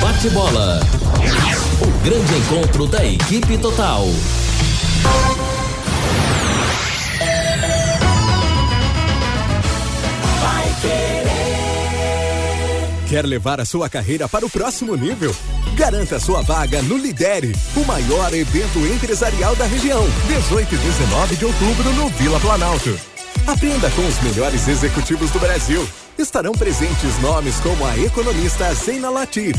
[0.01, 0.81] Bate bola.
[1.81, 4.07] O grande encontro da equipe total.
[13.17, 15.35] Quer levar a sua carreira para o próximo nível?
[15.75, 20.05] Garanta sua vaga no Lidere, o maior evento empresarial da região.
[20.29, 23.01] 18 e 19 de outubro no Vila Planalto.
[23.47, 25.89] Aprenda com os melhores executivos do Brasil.
[26.19, 29.57] Estarão presentes nomes como a economista Zeina Latif,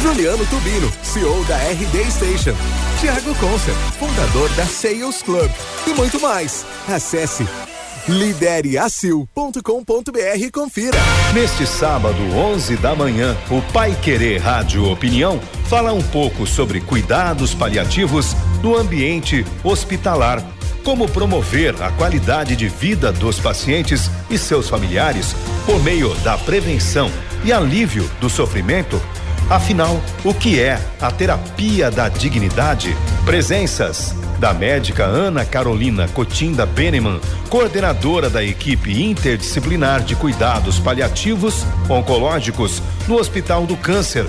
[0.00, 2.54] Juliano Tubino, CEO da RD Station,
[3.00, 5.50] Tiago Concer, fundador da Sales Club
[5.88, 6.64] e muito mais.
[6.86, 7.44] Acesse
[8.08, 10.98] lidereacil.com.br confira.
[11.32, 17.54] Neste sábado, 11 da manhã, o Pai Querer Rádio Opinião fala um pouco sobre cuidados
[17.54, 20.42] paliativos no ambiente hospitalar
[20.84, 25.34] como promover a qualidade de vida dos pacientes e seus familiares
[25.64, 27.08] por meio da prevenção
[27.44, 29.00] e alívio do sofrimento?
[29.52, 32.96] Afinal, o que é a terapia da dignidade?
[33.22, 42.82] Presenças da médica Ana Carolina Cotinda Beneman, coordenadora da equipe interdisciplinar de cuidados paliativos oncológicos
[43.06, 44.26] no Hospital do Câncer,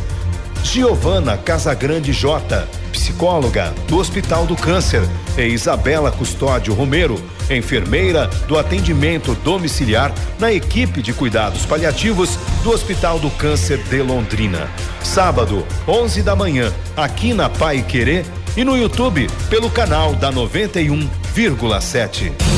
[0.62, 5.02] Giovana Casagrande J, psicóloga do Hospital do Câncer,
[5.38, 13.20] e Isabela Custódio Romero, enfermeira do atendimento domiciliar na equipe de cuidados paliativos do Hospital
[13.20, 14.70] do Câncer de Londrina.
[15.04, 18.26] Sábado, 11 da manhã, aqui na Pai Querer
[18.56, 22.53] e no YouTube pelo canal da 91,7.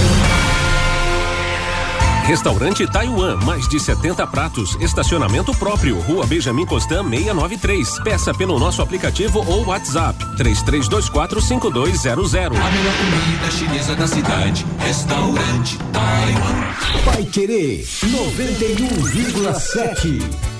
[2.25, 7.99] Restaurante Taiwan, mais de 70 pratos, estacionamento próprio, Rua Benjamin Constant 693.
[7.99, 12.35] Peça pelo nosso aplicativo ou WhatsApp 33245200.
[12.35, 16.65] A melhor comida chinesa da cidade, restaurante Taiwan.
[17.05, 20.54] Vai querer 91,7.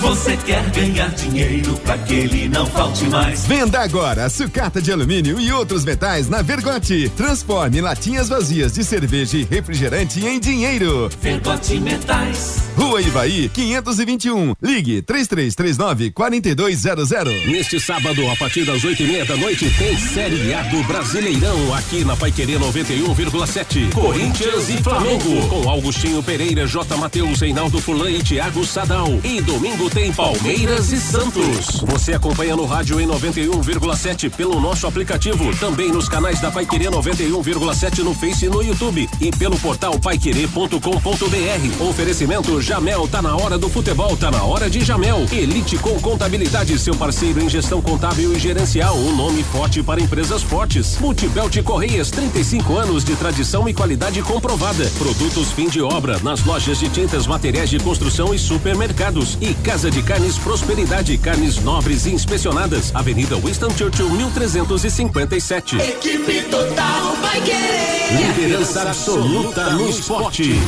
[0.00, 3.44] Você quer ganhar dinheiro para que ele não falte mais?
[3.46, 7.10] Venda agora sucata de alumínio e outros metais na Vergote.
[7.16, 11.10] Transforme latinhas vazias de cerveja e refrigerante em dinheiro.
[11.20, 12.58] Vergote Metais.
[12.76, 14.54] Rua Ivaí, 521.
[14.62, 17.10] Ligue 3339 4200.
[17.46, 21.74] Neste sábado, a partir das oito e meia da noite, tem Série A do Brasileirão
[21.74, 23.92] aqui na Paiquerê 91,7.
[23.92, 25.48] Corinthians e Flamengo.
[25.48, 26.96] Com Augustinho Pereira, J.
[26.96, 29.08] Matheus, Reinaldo Fulan e Thiago Sadal.
[29.24, 31.80] E domingo tem Palmeiras e Santos.
[31.86, 35.56] Você acompanha no rádio em 91,7 pelo nosso aplicativo.
[35.58, 39.08] Também nos canais da Paiquerê 91,7 no Face e no YouTube.
[39.20, 41.82] E pelo portal paiquerê.com.br.
[41.88, 45.24] Oferecimento Jamel, tá na hora do futebol, tá na hora de Jamel.
[45.30, 48.96] Elite com contabilidade, seu parceiro em gestão contábil e gerencial.
[48.96, 50.98] Um nome forte para empresas fortes.
[50.98, 54.90] Multibelt Correias, 35 anos de tradição e qualidade comprovada.
[54.98, 59.38] Produtos fim de obra nas lojas de tintas, materiais de construção e supermercados.
[59.40, 62.90] E Casa de Carnes Prosperidade, carnes nobres e inspecionadas.
[62.94, 65.76] Avenida Winston Churchill, 1357.
[65.76, 68.38] Equipe total vai querer.
[68.38, 70.58] Liderança absoluta no esporte.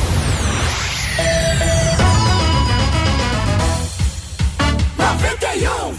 [4.99, 5.95] Noventa e um.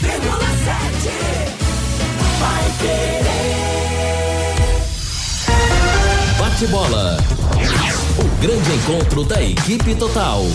[2.38, 3.33] Vai querer.
[6.38, 7.17] Bate bola.
[8.17, 10.47] O grande encontro da equipe total.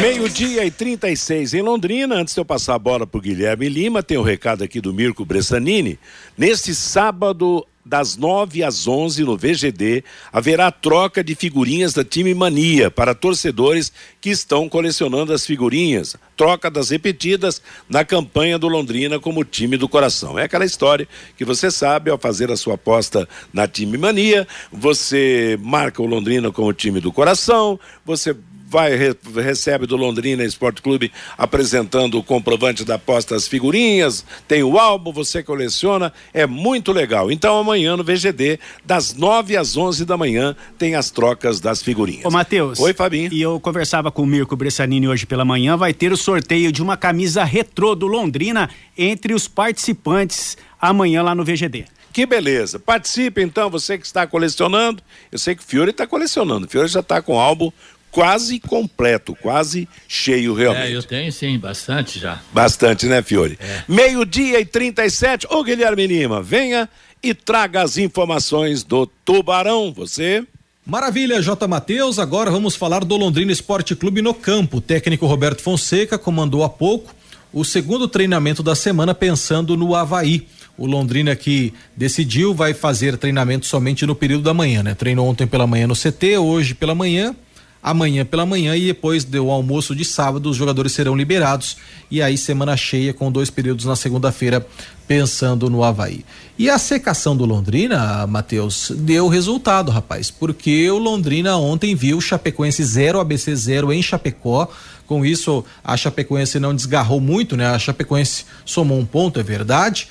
[0.00, 2.14] Meio-dia e 36 em Londrina.
[2.14, 4.80] Antes de eu passar a bola para o Guilherme Lima, tem o um recado aqui
[4.80, 5.98] do Mirko Bressanini.
[6.38, 12.90] Neste sábado, das 9 às 11 no VGD, haverá troca de figurinhas da Time Mania
[12.90, 16.14] para torcedores que estão colecionando as figurinhas.
[16.36, 20.38] Troca das repetidas na campanha do Londrina como time do coração.
[20.38, 25.58] É aquela história que você sabe, ao fazer a sua aposta na Time Mania, você
[25.60, 28.36] marca o Londrina como time do coração, você
[28.70, 34.62] vai re, recebe do Londrina Esporte Clube apresentando o comprovante da aposta as figurinhas, tem
[34.62, 37.32] o álbum, você coleciona, é muito legal.
[37.32, 42.24] Então amanhã no VGD, das 9 às 11 da manhã, tem as trocas das figurinhas.
[42.24, 42.78] Ô, Matheus.
[42.78, 43.32] Oi, Fabinho.
[43.32, 46.80] E eu conversava com o Mirko Bressanini hoje pela manhã, vai ter o sorteio de
[46.80, 51.86] uma camisa retrô do Londrina entre os participantes amanhã lá no VGD.
[52.12, 52.78] Que beleza.
[52.78, 55.02] Participe então, você que está colecionando.
[55.30, 56.66] Eu sei que o Fiore está colecionando.
[56.66, 57.70] O Fiore já está com o álbum
[58.10, 60.92] quase completo, quase cheio realmente.
[60.92, 62.40] É, eu tenho sim, bastante já.
[62.52, 63.58] Bastante, né, Fiore?
[63.60, 63.84] É.
[63.88, 65.46] Meio-dia e 37.
[65.50, 66.88] Ô, Guilherme Lima, venha
[67.22, 69.92] e traga as informações do Tubarão.
[69.92, 70.44] Você.
[70.84, 71.68] Maravilha, J.
[71.68, 72.18] Matheus.
[72.18, 74.78] Agora vamos falar do Londrina Esporte Clube no campo.
[74.78, 77.14] O técnico Roberto Fonseca comandou há pouco
[77.52, 80.46] o segundo treinamento da semana pensando no Havaí.
[80.78, 84.94] O Londrina que decidiu vai fazer treinamento somente no período da manhã, né?
[84.94, 87.36] Treinou ontem pela manhã no CT, hoje pela manhã,
[87.82, 91.76] amanhã pela manhã e depois do almoço de sábado os jogadores serão liberados
[92.10, 94.66] e aí semana cheia com dois períodos na segunda-feira
[95.08, 96.24] pensando no Havaí.
[96.56, 102.84] E a secação do Londrina, Matheus, deu resultado, rapaz, porque o Londrina ontem viu Chapecoense
[102.84, 104.68] 0 ABC 0 em Chapecó.
[105.06, 107.66] Com isso, a Chapecoense não desgarrou muito, né?
[107.66, 110.06] A Chapecoense somou um ponto, é verdade,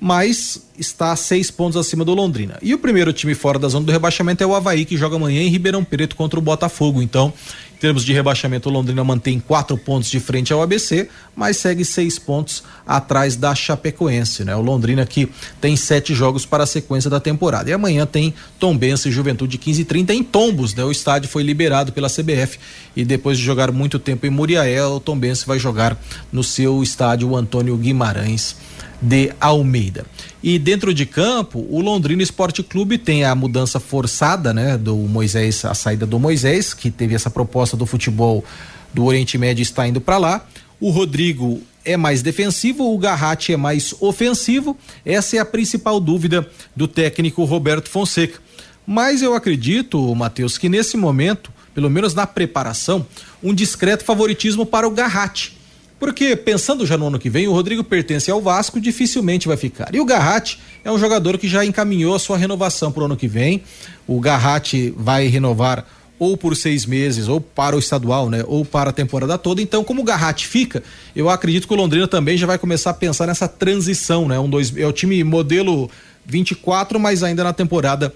[0.00, 2.56] mas está seis pontos acima do Londrina.
[2.62, 5.42] E o primeiro time fora da zona do rebaixamento é o Havaí, que joga amanhã
[5.42, 7.02] em Ribeirão Preto contra o Botafogo.
[7.02, 7.32] Então,
[7.74, 11.84] em termos de rebaixamento, o Londrina mantém quatro pontos de frente ao ABC, mas segue
[11.84, 14.54] seis pontos atrás da Chapecoense, né?
[14.54, 15.28] O Londrina que
[15.60, 17.68] tem sete jogos para a sequência da temporada.
[17.68, 20.84] E amanhã tem Tombense e Juventude 15 e 30 em Tombos, né?
[20.84, 22.58] O estádio foi liberado pela CBF
[22.94, 26.00] e depois de jogar muito tempo em Muriaé, o Tombense vai jogar
[26.32, 28.56] no seu estádio Antônio Guimarães
[29.00, 30.06] de Almeida.
[30.42, 35.64] E dentro de campo, o Londrina Esporte Clube tem a mudança forçada, né, do Moisés,
[35.64, 38.44] a saída do Moisés, que teve essa proposta do futebol
[38.92, 40.46] do Oriente Médio está indo para lá.
[40.80, 44.76] O Rodrigo é mais defensivo, o Garratti é mais ofensivo.
[45.04, 48.40] Essa é a principal dúvida do técnico Roberto Fonseca.
[48.86, 53.06] Mas eu acredito, Matheus, que nesse momento, pelo menos na preparação,
[53.42, 55.57] um discreto favoritismo para o Garratti
[55.98, 59.94] porque pensando já no ano que vem, o Rodrigo pertence ao Vasco, dificilmente vai ficar.
[59.94, 63.16] E o Garratti é um jogador que já encaminhou a sua renovação para o ano
[63.16, 63.62] que vem.
[64.06, 65.86] O Garratti vai renovar
[66.18, 68.42] ou por seis meses, ou para o estadual, né?
[68.46, 69.62] Ou para a temporada toda.
[69.62, 70.82] Então, como o Garratti fica,
[71.14, 74.38] eu acredito que o Londrina também já vai começar a pensar nessa transição, né?
[74.38, 75.88] Um, dois, é o time modelo
[76.26, 78.12] 24, mas ainda na temporada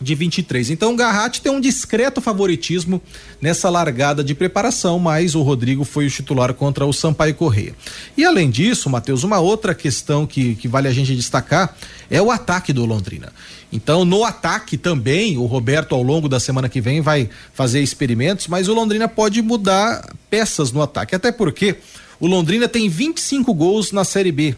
[0.00, 0.70] de 23.
[0.70, 3.02] Então o Garratti tem um discreto favoritismo
[3.40, 7.74] nessa largada de preparação, mas o Rodrigo foi o titular contra o Sampaio Correia.
[8.16, 11.76] E além disso, Matheus, uma outra questão que, que vale a gente destacar
[12.10, 13.32] é o ataque do Londrina.
[13.70, 18.46] Então, no ataque também, o Roberto, ao longo da semana que vem, vai fazer experimentos,
[18.46, 21.14] mas o Londrina pode mudar peças no ataque.
[21.14, 21.76] Até porque
[22.18, 24.56] o Londrina tem 25 gols na Série B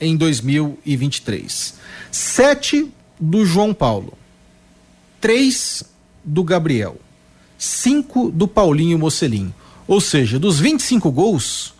[0.00, 1.74] em 2023.
[2.12, 4.16] Sete do João Paulo
[5.26, 5.82] três
[6.24, 7.00] do Gabriel,
[7.58, 9.52] cinco do Paulinho Mocelin.
[9.88, 11.74] Ou seja, dos 25 gols,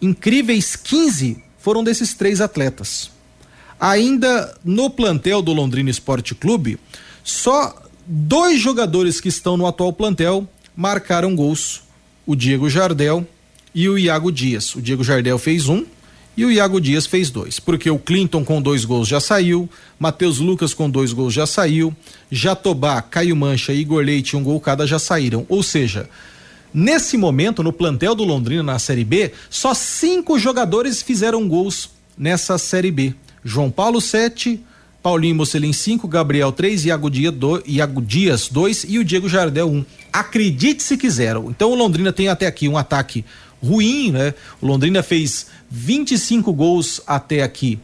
[0.00, 3.10] incríveis 15 foram desses três atletas.
[3.78, 6.80] Ainda no plantel do Londrina Esporte Clube,
[7.22, 11.82] só dois jogadores que estão no atual plantel marcaram gols:
[12.24, 13.28] o Diego Jardel
[13.74, 14.74] e o Iago Dias.
[14.74, 15.84] O Diego Jardel fez um
[16.36, 19.68] e o Iago Dias fez dois, porque o Clinton com dois gols já saiu,
[19.98, 21.94] Matheus Lucas com dois gols já saiu,
[22.30, 25.44] Jatobá, Caio Mancha e Igor Leite, um gol cada já saíram.
[25.48, 26.08] Ou seja,
[26.72, 32.56] nesse momento, no plantel do Londrina na Série B, só cinco jogadores fizeram gols nessa
[32.56, 33.14] Série B.
[33.44, 34.60] João Paulo, sete,
[35.02, 37.34] Paulinho Mocelin 5, Gabriel 3, Iago, Dia,
[37.66, 39.76] Iago Dias 2 e o Diego Jardel 1.
[39.76, 39.84] Um.
[40.12, 41.50] Acredite se quiseram.
[41.50, 43.24] Então o Londrina tem até aqui um ataque
[43.62, 44.34] ruim, né?
[44.60, 47.78] O Londrina fez 25 gols até aqui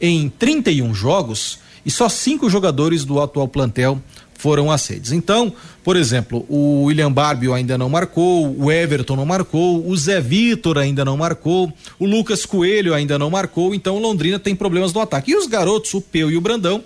[0.00, 4.00] em 31 jogos e só cinco jogadores do atual plantel
[4.38, 5.10] foram aceitos.
[5.10, 10.20] Então, por exemplo, o William Barbio ainda não marcou, o Everton não marcou, o Zé
[10.20, 15.00] Vitor ainda não marcou, o Lucas Coelho ainda não marcou, então Londrina tem problemas no
[15.00, 15.32] ataque.
[15.32, 16.84] E os garotos, o Peu e o Brandão,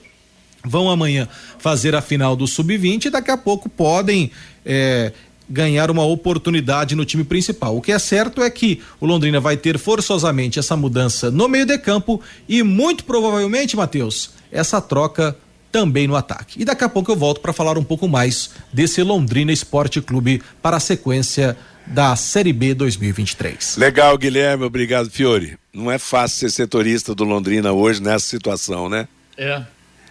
[0.65, 1.29] vão amanhã
[1.59, 4.31] fazer a final do Sub-20 e daqui a pouco podem
[4.65, 5.13] é,
[5.49, 7.77] ganhar uma oportunidade no time principal.
[7.77, 11.65] O que é certo é que o Londrina vai ter forçosamente essa mudança no meio
[11.65, 15.37] de campo e muito provavelmente, Matheus, essa troca
[15.71, 16.61] também no ataque.
[16.61, 20.43] E daqui a pouco eu volto para falar um pouco mais desse Londrina Esporte Clube
[20.63, 23.77] para a sequência da Série B 2023.
[23.77, 25.59] Legal, Guilherme, obrigado, Fiore.
[25.73, 29.09] Não é fácil ser setorista do Londrina hoje nessa situação, né?
[29.37, 29.63] É,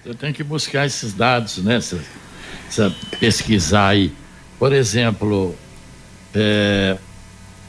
[0.06, 1.76] eu tenho que buscar esses dados, né?
[1.76, 2.00] Essa,
[2.68, 4.12] essa pesquisar aí.
[4.60, 5.55] Por exemplo,
[6.34, 6.97] é,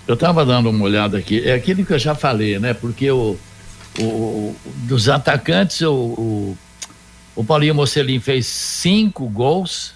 [0.06, 2.72] eu estava dando uma olhada aqui, é aquilo que eu já falei, né?
[2.72, 3.38] Porque o,
[3.98, 6.58] o dos atacantes, o, o,
[7.36, 9.94] o Paulinho Mocelin fez cinco gols,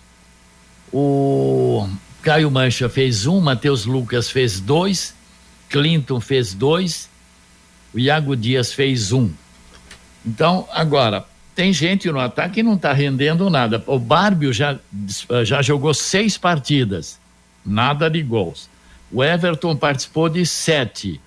[0.92, 1.88] o
[2.20, 5.14] Caio Mancha fez um, Matheus Lucas fez dois,
[5.70, 7.08] Clinton fez dois,
[7.94, 9.30] o Iago Dias fez um.
[10.24, 11.24] Então, agora,
[11.54, 13.82] tem gente no ataque que não está rendendo nada.
[13.86, 14.78] O Bárbio já,
[15.44, 17.18] já jogou seis partidas,
[17.64, 18.68] nada de gols.
[19.10, 21.20] O Everton participou de sete.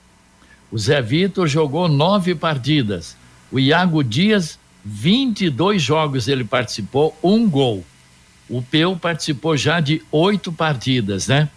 [0.71, 3.15] O Zé Vitor jogou nove partidas.
[3.51, 7.86] O Iago Dias, 22 jogos ele participou, um gol.
[8.49, 11.49] O Peu participou já de oito partidas, né?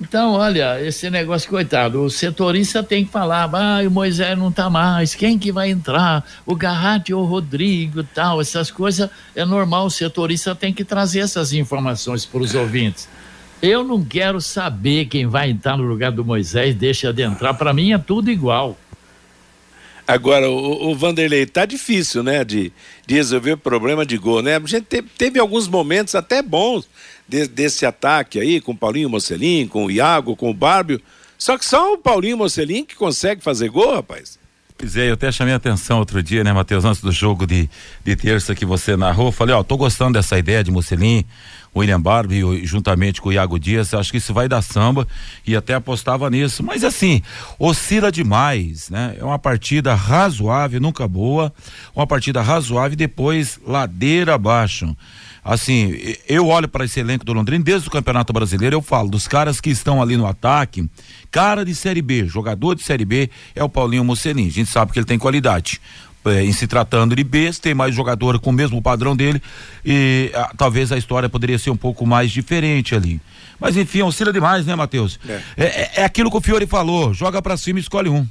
[0.00, 4.70] Então, olha, esse negócio, coitado, o setorista tem que falar, ah, o Moisés não tá
[4.70, 6.24] mais, quem que vai entrar?
[6.46, 11.20] O Garratti ou o Rodrigo tal, essas coisas, é normal, o setorista tem que trazer
[11.20, 13.08] essas informações para os ouvintes.
[13.60, 17.74] Eu não quero saber quem vai entrar no lugar do Moisés, deixa de entrar, para
[17.74, 18.78] mim é tudo igual.
[20.08, 22.72] Agora, o, o Vanderlei, tá difícil, né, de,
[23.06, 24.56] de resolver o problema de gol, né?
[24.56, 26.88] A gente teve alguns momentos até bons
[27.30, 31.00] de, desse ataque aí, com o Paulinho Mocelin, com o Iago, com o Bárbio.
[31.38, 34.38] Só que só o Paulinho Mocelin que consegue fazer gol, rapaz.
[34.76, 37.68] Pois é, eu até chamei a atenção outro dia, né, Matheus, antes do jogo de,
[38.02, 41.22] de terça que você narrou, falei, ó, tô gostando dessa ideia de Mocelin,
[41.76, 45.06] William Barbie, juntamente com o Iago Dias, acho que isso vai dar samba
[45.46, 47.22] e até apostava nisso, mas assim,
[47.58, 49.16] oscila demais, né?
[49.20, 51.52] É uma partida razoável, nunca boa,
[51.94, 54.96] uma partida razoável e depois ladeira abaixo
[55.44, 55.94] assim,
[56.28, 59.60] eu olho para esse elenco do Londrina desde o Campeonato Brasileiro, eu falo dos caras
[59.60, 60.88] que estão ali no ataque,
[61.30, 64.48] cara de Série B, jogador de Série B é o Paulinho Mocelin.
[64.48, 65.80] A gente sabe que ele tem qualidade.
[66.22, 69.40] É, em se tratando de B, tem mais jogador com o mesmo padrão dele
[69.82, 73.18] e ah, talvez a história poderia ser um pouco mais diferente ali.
[73.58, 75.18] Mas enfim, oscila demais, né, Matheus?
[75.26, 75.40] É.
[75.56, 78.26] É, é, é aquilo que o Fiore falou: joga para cima e escolhe um.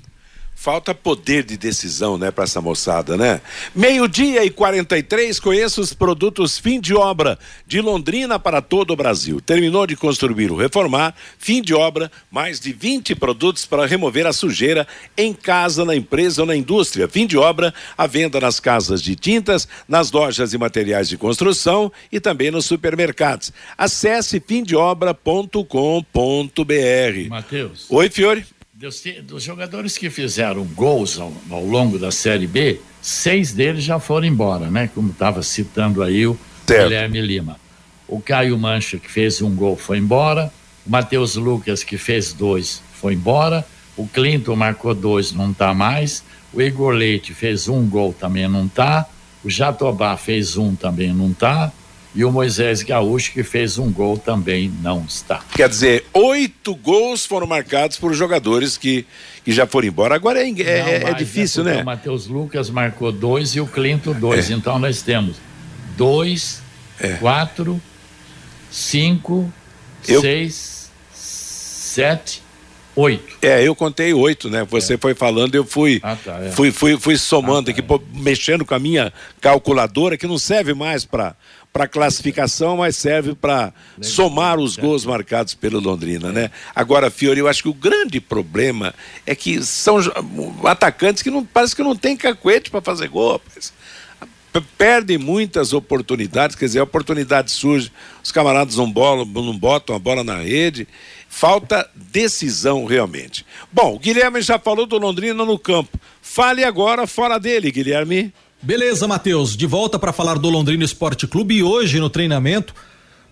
[0.62, 3.39] Falta poder de decisão, né, para essa moçada, né?
[3.74, 9.39] Meio-dia e 43, conheça os produtos fim de obra de Londrina para todo o Brasil.
[9.39, 14.34] Terminou de construir ou reformar, fim de obra, mais de 20 produtos para remover a
[14.34, 14.86] sujeira
[15.18, 17.07] em casa, na empresa ou na indústria.
[17.07, 21.89] Fim de obra, a venda nas casas de tintas, nas lojas e materiais de construção
[22.12, 23.53] e também nos supermercados.
[23.78, 27.30] Acesse fimdeobra.com.br.
[27.30, 27.86] Matheus.
[27.89, 33.84] Oi, Fiore dos, jogadores que fizeram gols ao, ao, longo da Série B, seis deles
[33.84, 34.90] já foram embora, né?
[34.96, 36.84] Como estava citando aí o, certo.
[36.84, 37.60] Guilherme Lima.
[38.08, 40.50] O Caio Mancha, que fez um gol, foi embora.
[40.88, 43.66] O Matheus Lucas, que fez dois, foi embora.
[43.98, 46.24] O Clinton marcou dois, não está mais.
[46.54, 49.06] O Igor Leite fez um gol, também não está.
[49.44, 51.70] O Jatobá fez um, também não está.
[52.16, 55.43] E o Moisés Gaúcho, que fez um gol, também não está.
[55.55, 59.05] Quer dizer, oito gols foram marcados por jogadores que,
[59.45, 60.16] que já foram embora.
[60.16, 61.82] Agora é, é, Não é difícil, né?
[61.82, 64.49] O Matheus Lucas marcou dois e o Clinton dois.
[64.49, 64.53] É.
[64.53, 65.36] Então nós temos
[65.95, 66.64] dois,
[67.20, 67.80] quatro,
[68.72, 69.51] cinco,
[70.07, 72.41] Eu- seis, sete,
[72.95, 73.38] oito.
[73.41, 74.66] É, eu contei oito, né?
[74.70, 76.51] Você foi falando, eu fui, tá, é.
[76.51, 81.05] fui, fui, fui somando aqui, pô, mexendo com a minha calculadora, que não serve mais
[81.05, 81.36] para
[81.72, 86.50] para classificação, mas serve para somar os gols marcados pelo Londrina, né?
[86.74, 88.94] Agora, Fiori, eu acho que o grande problema
[89.26, 89.98] é que são
[90.64, 93.72] atacantes que não parece que não tem cacuete para fazer gol, rapaz.
[94.78, 97.92] Perdem muitas oportunidades, quer dizer, a oportunidade surge,
[98.24, 100.88] os camaradas não, bolam, não botam a bola na rede,
[101.30, 103.46] falta decisão realmente.
[103.72, 106.00] Bom, o Guilherme já falou do Londrina no campo.
[106.20, 108.34] Fale agora fora dele, Guilherme.
[108.62, 109.55] Beleza, Matheus.
[109.55, 112.76] De volta para falar do Londrina Esporte Clube e hoje no treinamento,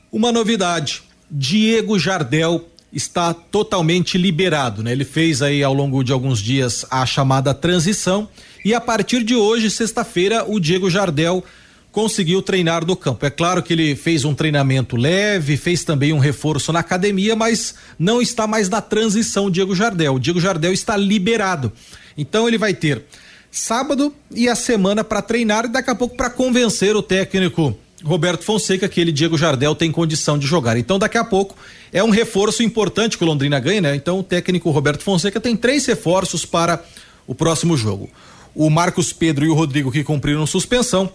[0.10, 1.04] uma novidade.
[1.30, 4.94] Diego Jardel está totalmente liberado, né?
[4.94, 8.30] Ele fez aí ao longo de alguns dias a chamada transição
[8.64, 11.44] e a partir de hoje, sexta-feira, o Diego Jardel
[11.92, 13.26] conseguiu treinar no campo.
[13.26, 17.76] É claro que ele fez um treinamento leve, fez também um reforço na academia, mas
[18.00, 20.16] não está mais na transição Diego Jardel.
[20.16, 21.72] O Diego Jardel está liberado.
[22.18, 23.04] Então ele vai ter
[23.52, 28.44] sábado e a semana para treinar e daqui a pouco para convencer o técnico Roberto
[28.44, 30.78] Fonseca que ele Diego Jardel tem condição de jogar.
[30.78, 31.56] Então daqui a pouco
[31.92, 33.96] é um reforço importante que o Londrina ganha, né?
[33.96, 36.84] Então o técnico Roberto Fonseca tem três reforços para
[37.26, 38.10] o próximo jogo.
[38.54, 41.12] O Marcos Pedro e o Rodrigo que cumpriram suspensão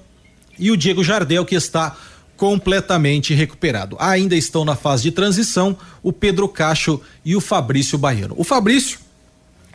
[0.59, 1.97] e o Diego Jardel que está
[2.37, 3.97] completamente recuperado.
[4.01, 8.35] Ainda estão na fase de transição o Pedro Cacho e o Fabrício Baiano.
[8.37, 8.99] O Fabrício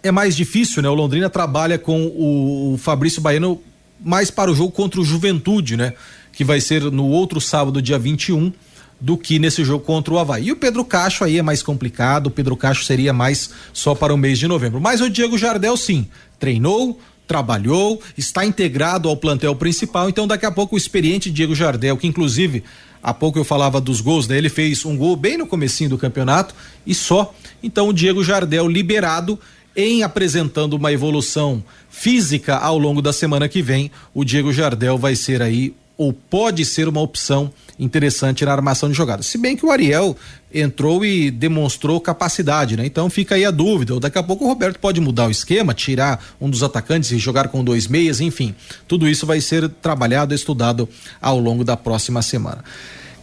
[0.08, 0.89] é mais difícil, né?
[0.89, 3.62] O Londrina trabalha com o, Fabrício Baiano
[4.03, 5.93] mais para o jogo contra o Juventude, né?
[6.32, 8.51] Que vai ser no outro sábado, dia 21,
[8.99, 10.47] do que nesse jogo contra o Havaí.
[10.47, 14.14] E o Pedro Cacho aí é mais complicado, o Pedro Cacho seria mais só para
[14.14, 14.80] o mês de novembro.
[14.80, 16.08] Mas o Diego Jardel, sim,
[16.39, 21.97] treinou, trabalhou, está integrado ao plantel principal, então daqui a pouco o experiente Diego Jardel,
[21.97, 22.64] que inclusive
[23.03, 24.38] há pouco eu falava dos gols, né?
[24.38, 26.55] Ele fez um gol bem no comecinho do campeonato
[26.86, 27.34] e só.
[27.62, 29.39] Então o Diego Jardel liberado
[29.78, 35.15] em apresentando uma evolução física ao longo da semana que vem, o Diego Jardel vai
[35.15, 39.21] ser aí ou pode ser uma opção interessante na armação de jogada.
[39.21, 40.15] Se bem que o Ariel
[40.53, 42.86] entrou e demonstrou capacidade, né?
[42.86, 43.99] Então fica aí a dúvida.
[43.99, 47.49] Daqui a pouco o Roberto pode mudar o esquema, tirar um dos atacantes e jogar
[47.49, 48.55] com dois meias, enfim.
[48.88, 50.89] Tudo isso vai ser trabalhado, estudado
[51.21, 52.63] ao longo da próxima semana.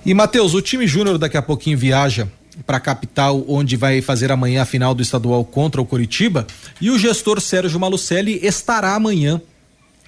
[0.07, 2.29] E Matheus, o time júnior daqui a pouquinho viaja
[2.67, 6.47] para a capital, onde vai fazer amanhã a final do estadual contra o Curitiba.
[6.81, 9.41] E o gestor Sérgio Malucelli estará amanhã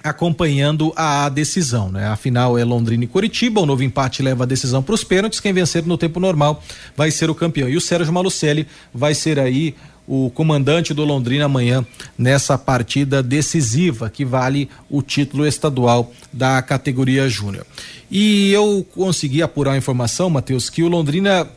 [0.03, 2.07] acompanhando a decisão, né?
[2.07, 5.39] A final é Londrina e Curitiba, o novo empate leva a decisão para os pênaltis,
[5.39, 6.63] quem vencer no tempo normal
[6.95, 7.67] vai ser o campeão.
[7.67, 9.75] E o Sérgio Malucelli vai ser aí
[10.07, 11.85] o comandante do Londrina amanhã
[12.17, 17.65] nessa partida decisiva que vale o título estadual da categoria júnior.
[18.09, 21.49] E eu consegui apurar a informação, Matheus, que o Londrina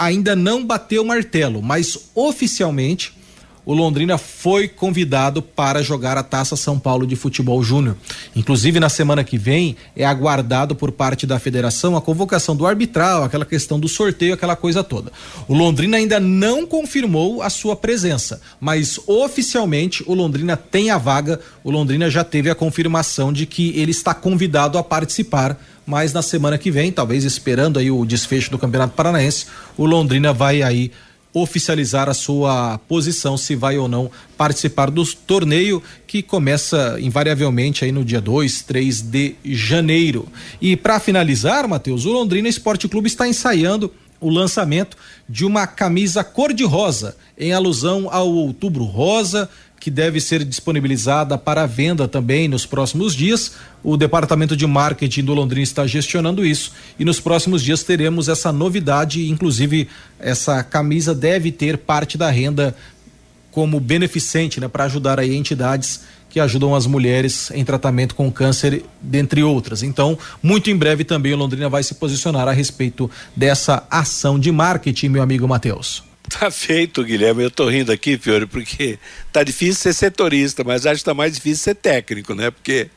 [0.00, 3.14] ainda não bateu o martelo, mas oficialmente
[3.64, 7.96] o Londrina foi convidado para jogar a Taça São Paulo de Futebol Júnior.
[8.34, 13.24] Inclusive, na semana que vem, é aguardado por parte da federação a convocação do arbitral,
[13.24, 15.12] aquela questão do sorteio, aquela coisa toda.
[15.46, 21.40] O Londrina ainda não confirmou a sua presença, mas oficialmente o Londrina tem a vaga,
[21.62, 26.22] o Londrina já teve a confirmação de que ele está convidado a participar mas na
[26.22, 29.46] semana que vem, talvez esperando aí o desfecho do Campeonato Paranaense,
[29.76, 30.92] o Londrina vai aí
[31.32, 37.92] oficializar a sua posição se vai ou não participar do torneio que começa invariavelmente aí
[37.92, 40.26] no dia 2, 3 de janeiro.
[40.60, 44.96] E para finalizar, Matheus, o Londrina Esporte Clube está ensaiando o lançamento
[45.28, 49.48] de uma camisa cor-de-rosa em alusão ao Outubro Rosa,
[49.80, 53.52] que deve ser disponibilizada para venda também nos próximos dias.
[53.82, 58.52] O departamento de marketing do Londrina está gestionando isso e nos próximos dias teremos essa
[58.52, 62.76] novidade, inclusive essa camisa deve ter parte da renda
[63.50, 68.84] como beneficente, né, para ajudar aí entidades que ajudam as mulheres em tratamento com câncer,
[69.00, 69.82] dentre outras.
[69.82, 74.52] Então, muito em breve também o Londrina vai se posicionar a respeito dessa ação de
[74.52, 76.09] marketing, meu amigo Matheus.
[76.38, 77.42] Tá feito, Guilherme.
[77.42, 78.98] Eu tô rindo aqui, Fiore, porque
[79.32, 82.50] tá difícil ser setorista, mas acho que tá mais difícil ser técnico, né?
[82.50, 82.88] Porque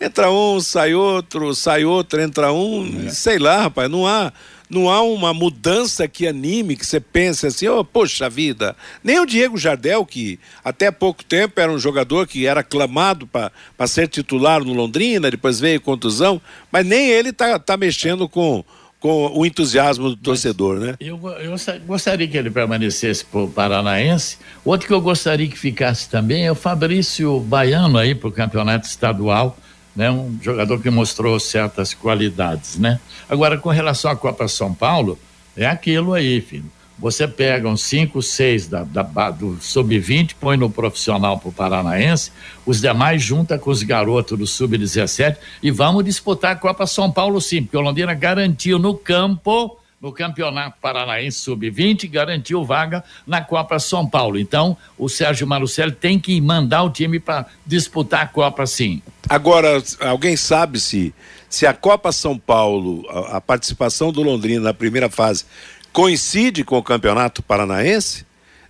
[0.00, 3.10] Entra um, sai outro, sai outro, entra um, é.
[3.10, 4.32] sei lá, rapaz, não há
[4.70, 8.76] não há uma mudança que anime, que você pense assim, oh, poxa vida.
[9.02, 13.50] Nem o Diego Jardel, que até pouco tempo era um jogador que era clamado para
[13.88, 18.64] ser titular no Londrina, depois veio contusão, mas nem ele tá, tá mexendo com,
[19.00, 20.94] com o entusiasmo do torcedor, né?
[21.00, 24.36] Eu, eu gostaria que ele permanecesse para o Paranaense.
[24.64, 28.86] Outro que eu gostaria que ficasse também é o Fabrício Baiano aí para o campeonato
[28.86, 29.56] estadual
[29.94, 30.10] né?
[30.10, 33.00] Um jogador que mostrou certas qualidades, né?
[33.28, 35.18] Agora, com relação à Copa São Paulo,
[35.56, 36.70] é aquilo aí, filho.
[37.00, 42.30] Você pega uns 5, 6 da, da, do sub-20, põe no profissional para o Paranaense,
[42.66, 47.40] os demais junta com os garotos do sub-17 e vamos disputar a Copa São Paulo
[47.40, 53.78] sim, porque o Londrina garantiu no campo no Campeonato Paranaense Sub-20 garantiu vaga na Copa
[53.78, 54.38] São Paulo.
[54.38, 59.02] Então, o Sérgio Marucelli tem que mandar o time para disputar a Copa sim.
[59.28, 61.14] Agora, alguém sabe se,
[61.50, 65.44] se a Copa São Paulo, a, a participação do Londrina na primeira fase,
[65.92, 68.26] coincide com o Campeonato Paranaense?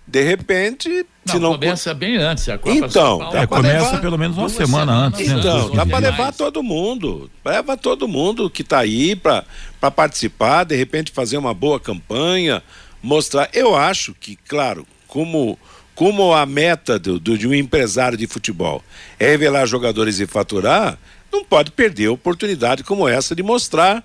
[0.07, 0.89] De repente,
[1.25, 4.01] não, se não começa bem antes a Copa então, Paulo, é, começa levar...
[4.01, 5.27] pelo menos uma semana, semana antes.
[5.27, 5.39] Né?
[5.39, 5.75] Então, né?
[5.75, 7.29] dá para levar todo mundo.
[7.45, 9.45] Leva todo mundo que está aí para
[9.91, 12.61] participar, de repente fazer uma boa campanha,
[13.01, 13.49] mostrar.
[13.53, 15.57] Eu acho que, claro, como
[15.93, 18.83] como a meta do, do, de um empresário de futebol
[19.19, 20.97] é revelar jogadores e faturar,
[21.31, 24.03] não pode perder oportunidade como essa de mostrar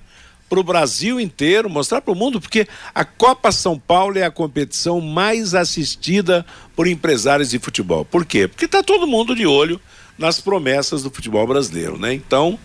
[0.48, 4.30] para o Brasil inteiro, mostrar para o mundo, porque a Copa São Paulo é a
[4.30, 8.04] competição mais assistida por empresários de futebol.
[8.04, 8.46] Por quê?
[8.46, 9.80] Porque está todo mundo de olho
[10.18, 12.14] nas promessas do futebol brasileiro, né?
[12.14, 12.58] Então,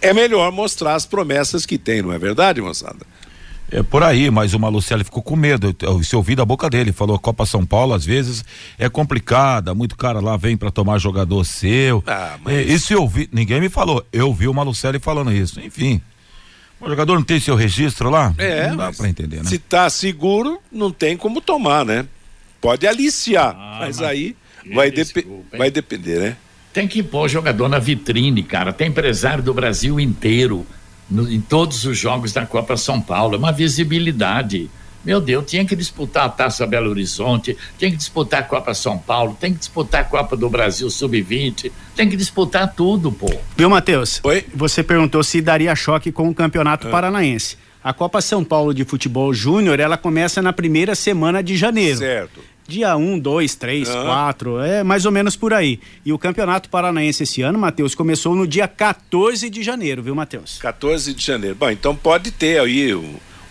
[0.00, 3.06] é melhor mostrar as promessas que tem, não é verdade, moçada?
[3.70, 5.76] É por aí, mas o Malucelli ficou com medo.
[6.02, 8.42] Se ouvi da boca dele, falou Copa São Paulo às vezes
[8.78, 12.02] é complicada, muito cara lá vem para tomar jogador seu.
[12.06, 12.54] Ah, mas...
[12.54, 14.04] é, isso eu vi, ninguém me falou.
[14.10, 15.60] Eu vi o Malucelli falando isso.
[15.60, 16.00] Enfim.
[16.80, 18.32] O jogador não tem seu registro lá?
[18.38, 18.68] É.
[18.68, 19.44] Não dá para entender, né?
[19.44, 22.06] Se tá seguro, não tem como tomar, né?
[22.60, 24.36] Pode aliciar, ah, mas, mas, aí
[24.74, 25.26] vai, dep
[25.56, 26.36] vai depender, né?
[26.72, 28.72] Tem que pôr o jogador na vitrine, cara.
[28.72, 30.66] Tem empresário do Brasil inteiro
[31.10, 33.34] no, em todos os jogos da Copa São Paulo.
[33.34, 34.70] É uma visibilidade.
[35.08, 38.98] Meu Deus, tinha que disputar a Taça Belo Horizonte, tem que disputar a Copa São
[38.98, 43.34] Paulo, tem que disputar a Copa do Brasil Sub-20, tem que disputar tudo, pô.
[43.56, 44.20] Viu, Matheus?
[44.22, 44.44] Oi?
[44.54, 46.90] Você perguntou se daria choque com o Campeonato é.
[46.90, 47.56] Paranaense.
[47.82, 51.96] A Copa São Paulo de Futebol Júnior, ela começa na primeira semana de janeiro.
[51.96, 52.40] Certo.
[52.66, 55.80] Dia 1, 2, 3, 4, é mais ou menos por aí.
[56.04, 60.58] E o Campeonato Paranaense esse ano, Matheus, começou no dia 14 de janeiro, viu, Matheus?
[60.58, 61.56] 14 de janeiro.
[61.56, 62.92] Bom, então pode ter aí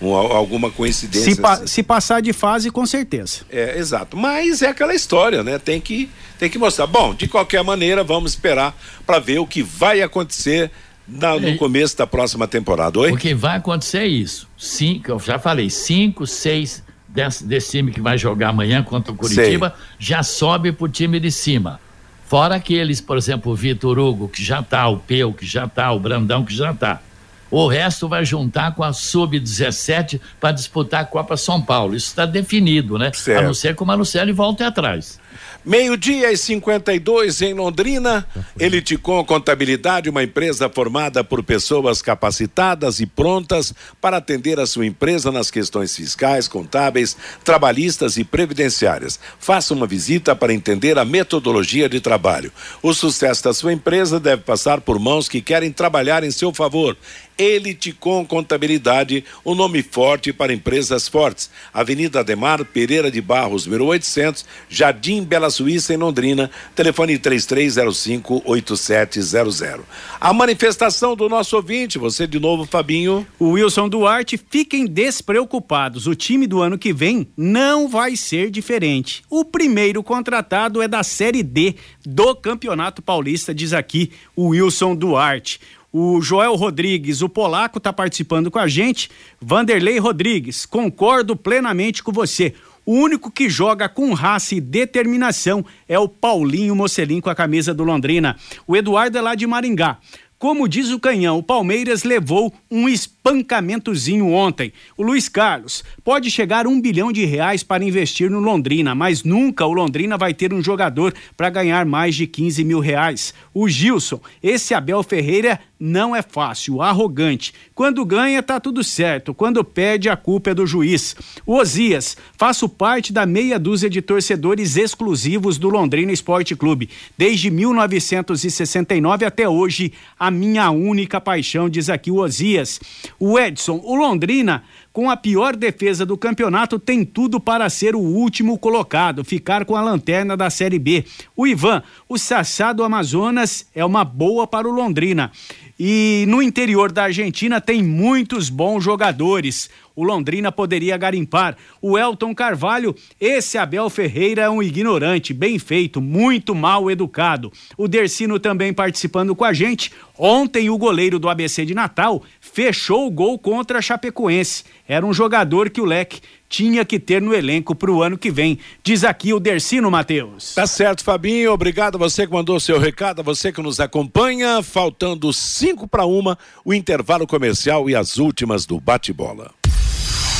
[0.01, 1.33] um, alguma coincidência.
[1.33, 3.41] Se, pa, se, passar de fase, com certeza.
[3.49, 4.15] É, exato.
[4.15, 5.57] Mas é aquela história, né?
[5.57, 6.87] Tem que, tem que mostrar.
[6.87, 10.71] Bom, de qualquer maneira, vamos esperar para ver o que vai acontecer
[11.07, 12.99] na, no começo da próxima temporada.
[12.99, 13.11] Oi?
[13.11, 14.47] O que vai acontecer é isso.
[14.57, 19.15] Cinco, eu já falei, cinco, seis desse, desse time que vai jogar amanhã contra o
[19.15, 19.85] Curitiba Sei.
[19.97, 21.79] já sobe pro time de cima.
[22.27, 25.91] Fora aqueles, por exemplo, o Vitor Hugo, que já tá, o Peu, que já tá,
[25.93, 27.01] o Brandão, que já tá.
[27.49, 31.95] O resto vai juntar com a Sub-17 para disputar a Copa São Paulo.
[31.95, 33.11] Isso está definido, né?
[33.13, 33.39] Certo.
[33.39, 35.19] A não ser que o Manucelli volte atrás.
[35.67, 38.25] Meio-dia e 52 em Londrina.
[38.57, 45.29] Eliticom Contabilidade, uma empresa formada por pessoas capacitadas e prontas para atender a sua empresa
[45.29, 49.19] nas questões fiscais, contábeis, trabalhistas e previdenciárias.
[49.39, 52.51] Faça uma visita para entender a metodologia de trabalho.
[52.81, 56.95] O sucesso da sua empresa deve passar por mãos que querem trabalhar em seu favor.
[57.37, 61.51] Elite com Contabilidade, o um nome forte para empresas fortes.
[61.73, 66.49] Avenida Ademar Pereira de Barros, número 800, Jardim Bela Suíça, em Londrina.
[66.75, 69.81] Telefone 3305-8700.
[70.19, 73.25] A manifestação do nosso ouvinte, você de novo, Fabinho.
[73.39, 76.07] O Wilson Duarte, fiquem despreocupados.
[76.07, 79.23] O time do ano que vem não vai ser diferente.
[79.29, 81.75] O primeiro contratado é da Série D
[82.05, 85.59] do Campeonato Paulista, diz aqui o Wilson Duarte.
[85.99, 89.09] O Joel Rodrigues, o polaco, está participando com a gente.
[89.41, 92.53] Vanderlei Rodrigues, concordo plenamente com você.
[92.85, 97.73] O único que joga com raça e determinação é o Paulinho Mocelim com a camisa
[97.73, 98.37] do Londrina.
[98.67, 99.97] O Eduardo é lá de Maringá.
[100.37, 104.71] Como diz o Canhão, o Palmeiras levou um espírito espancamentozinho ontem.
[104.95, 109.65] O Luiz Carlos pode chegar um bilhão de reais para investir no Londrina, mas nunca
[109.65, 113.33] o Londrina vai ter um jogador para ganhar mais de 15 mil reais.
[113.53, 117.53] O Gilson, esse Abel Ferreira não é fácil, arrogante.
[117.75, 119.33] Quando ganha, tá tudo certo.
[119.33, 121.15] Quando perde, a culpa é do juiz.
[121.45, 126.89] O Osias, faço parte da meia dúzia de torcedores exclusivos do Londrina Esporte Clube.
[127.17, 132.79] Desde 1969 até hoje, a minha única paixão, diz aqui o Osias.
[133.19, 134.63] O Edson, o Londrina
[134.93, 139.75] com a pior defesa do campeonato, tem tudo para ser o último colocado, ficar com
[139.75, 141.05] a lanterna da Série B.
[141.35, 145.31] O Ivan, o Sassá do Amazonas é uma boa para o Londrina.
[145.79, 149.69] E no interior da Argentina tem muitos bons jogadores.
[149.97, 151.57] O Londrina poderia garimpar.
[151.81, 157.51] O Elton Carvalho, esse Abel Ferreira é um ignorante, bem feito, muito mal educado.
[157.75, 159.91] O Dercino também participando com a gente.
[160.15, 164.65] Ontem o goleiro do ABC de Natal fechou o gol contra a Chapecoense.
[164.87, 168.29] Era um jogador que o Leque tinha que ter no elenco para o ano que
[168.29, 168.59] vem.
[168.83, 170.53] Diz aqui o Dercino Matheus.
[170.53, 171.51] Tá certo, Fabinho.
[171.51, 174.61] Obrigado a você que mandou seu recado, a você que nos acompanha.
[174.61, 179.56] Faltando cinco para uma, o intervalo comercial e as últimas do bate-bola.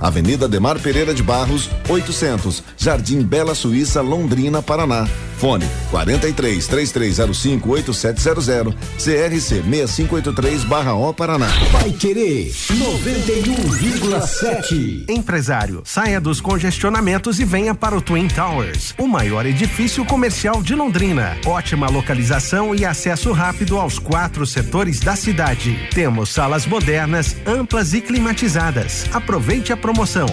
[0.00, 5.06] Avenida Demar Pereira de Barros, 800, Jardim Bela Suíça, Londrina, Paraná.
[5.36, 11.46] Fone 43 3305 8700 CRC 6583 barra O Paraná.
[11.72, 15.06] Vai querer 91,7.
[15.08, 20.74] Empresário, saia dos congestionamentos e venha para o Twin Towers, o maior edifício comercial de
[20.74, 21.38] Londrina.
[21.46, 25.88] Ótima localização e acesso rápido aos quatro setores da cidade.
[25.94, 29.06] Temos salas modernas, amplas e climatizadas.
[29.10, 29.89] Aproveite a promoção.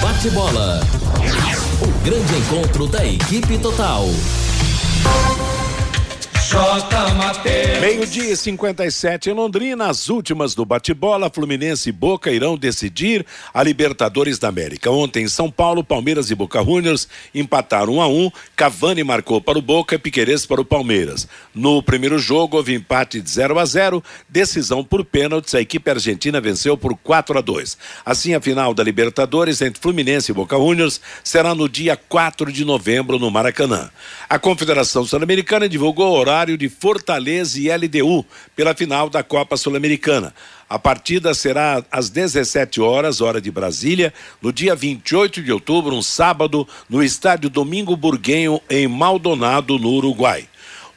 [0.00, 0.80] Bate bola.
[1.82, 4.06] O grande encontro da equipe total.
[7.80, 13.64] Meio-dia e 57 em Londrina, as últimas do bate-bola, Fluminense e Boca irão decidir a
[13.64, 14.88] Libertadores da América.
[14.90, 18.26] Ontem em São Paulo, Palmeiras e Boca Juniors empataram 1 um a 1.
[18.26, 21.26] Um, Cavani marcou para o Boca e Piqueires para o Palmeiras.
[21.52, 26.40] No primeiro jogo houve empate de 0 a 0, decisão por pênaltis, a equipe argentina
[26.40, 27.76] venceu por 4 a 2.
[28.04, 32.64] Assim a final da Libertadores entre Fluminense e Boca Juniors será no dia 4 de
[32.64, 33.90] novembro no Maracanã.
[34.28, 40.34] A Confederação Sul-Americana divulgou o horário de Fortaleza e LDU pela final da Copa Sul-Americana.
[40.68, 44.12] A partida será às 17 horas, hora de Brasília,
[44.42, 50.46] no dia 28 de outubro, um sábado, no estádio Domingo Burguenho, em Maldonado, no Uruguai.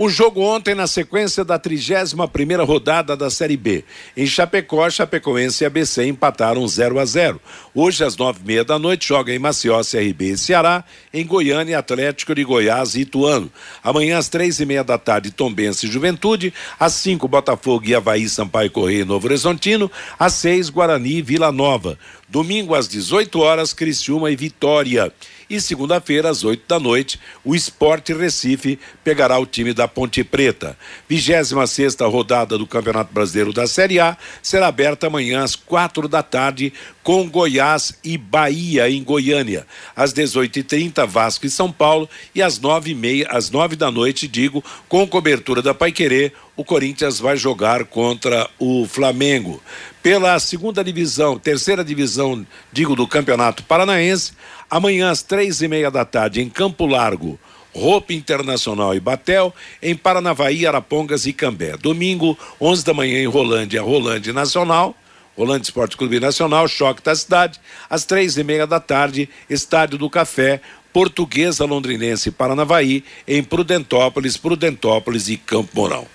[0.02, 3.84] Um jogo ontem na sequência da 31 primeira rodada da Série B.
[4.16, 7.42] Em Chapecó, Chapecoense e ABC empataram 0 a 0.
[7.76, 11.78] Hoje, às nove e meia da noite, joga em Maceió, CRB e Ceará, em Goiânia,
[11.78, 13.52] Atlético de Goiás e Ituano.
[13.84, 16.54] Amanhã, às três e meia da tarde, Tombense e Juventude.
[16.80, 19.92] Às cinco, Botafogo e Havaí, Sampaio Correia e Novo Horizontino.
[20.18, 22.00] Às seis, Guarani e Vila Nova.
[22.30, 25.12] Domingo, às 18 horas, Criciúma e Vitória.
[25.50, 30.78] E segunda-feira, às 8 da noite, o Esporte Recife pegará o time da Ponte Preta.
[31.08, 36.22] 26 sexta rodada do Campeonato Brasileiro da Série A será aberta amanhã às quatro da
[36.22, 36.72] tarde
[37.02, 39.66] com Goiás e Bahia em Goiânia.
[39.96, 42.08] Às 18h30, Vasco e São Paulo.
[42.36, 46.64] E às nove e meia, às nove da noite, digo, com cobertura da Paiquerê, o
[46.64, 49.60] Corinthians vai jogar contra o Flamengo.
[50.04, 54.34] Pela segunda divisão, terceira divisão, digo, do Campeonato Paranaense,
[54.70, 57.40] amanhã às três e meia da tarde, em Campo Largo.
[57.74, 61.78] Roupa Internacional e Batel, em Paranavaí, Arapongas e Cambé.
[61.78, 64.96] Domingo, 11 da manhã, em Rolândia, Rolândia Nacional.
[65.38, 70.10] Rolândia Esporte Clube Nacional, Choque da Cidade, às três e meia da tarde, Estádio do
[70.10, 70.60] Café,
[70.92, 76.06] Portuguesa Londrinense Paranavaí, em Prudentópolis, Prudentópolis e Campo Mourão.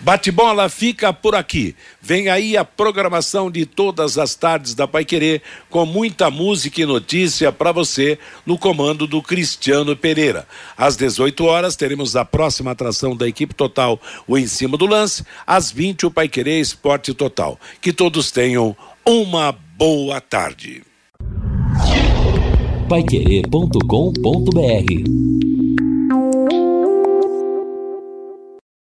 [0.00, 1.74] Bate-bola fica por aqui.
[2.00, 5.40] Vem aí a programação de todas as tardes da Pai Querer,
[5.70, 10.46] com muita música e notícia para você, no comando do Cristiano Pereira.
[10.76, 15.24] Às 18 horas teremos a próxima atração da equipe total, o Em Cima do Lance.
[15.46, 17.58] Às 20, o Pai Querer Esporte Total.
[17.80, 18.76] Que todos tenham
[19.06, 20.82] uma boa tarde.
[22.88, 25.53] Paiquerê.com.br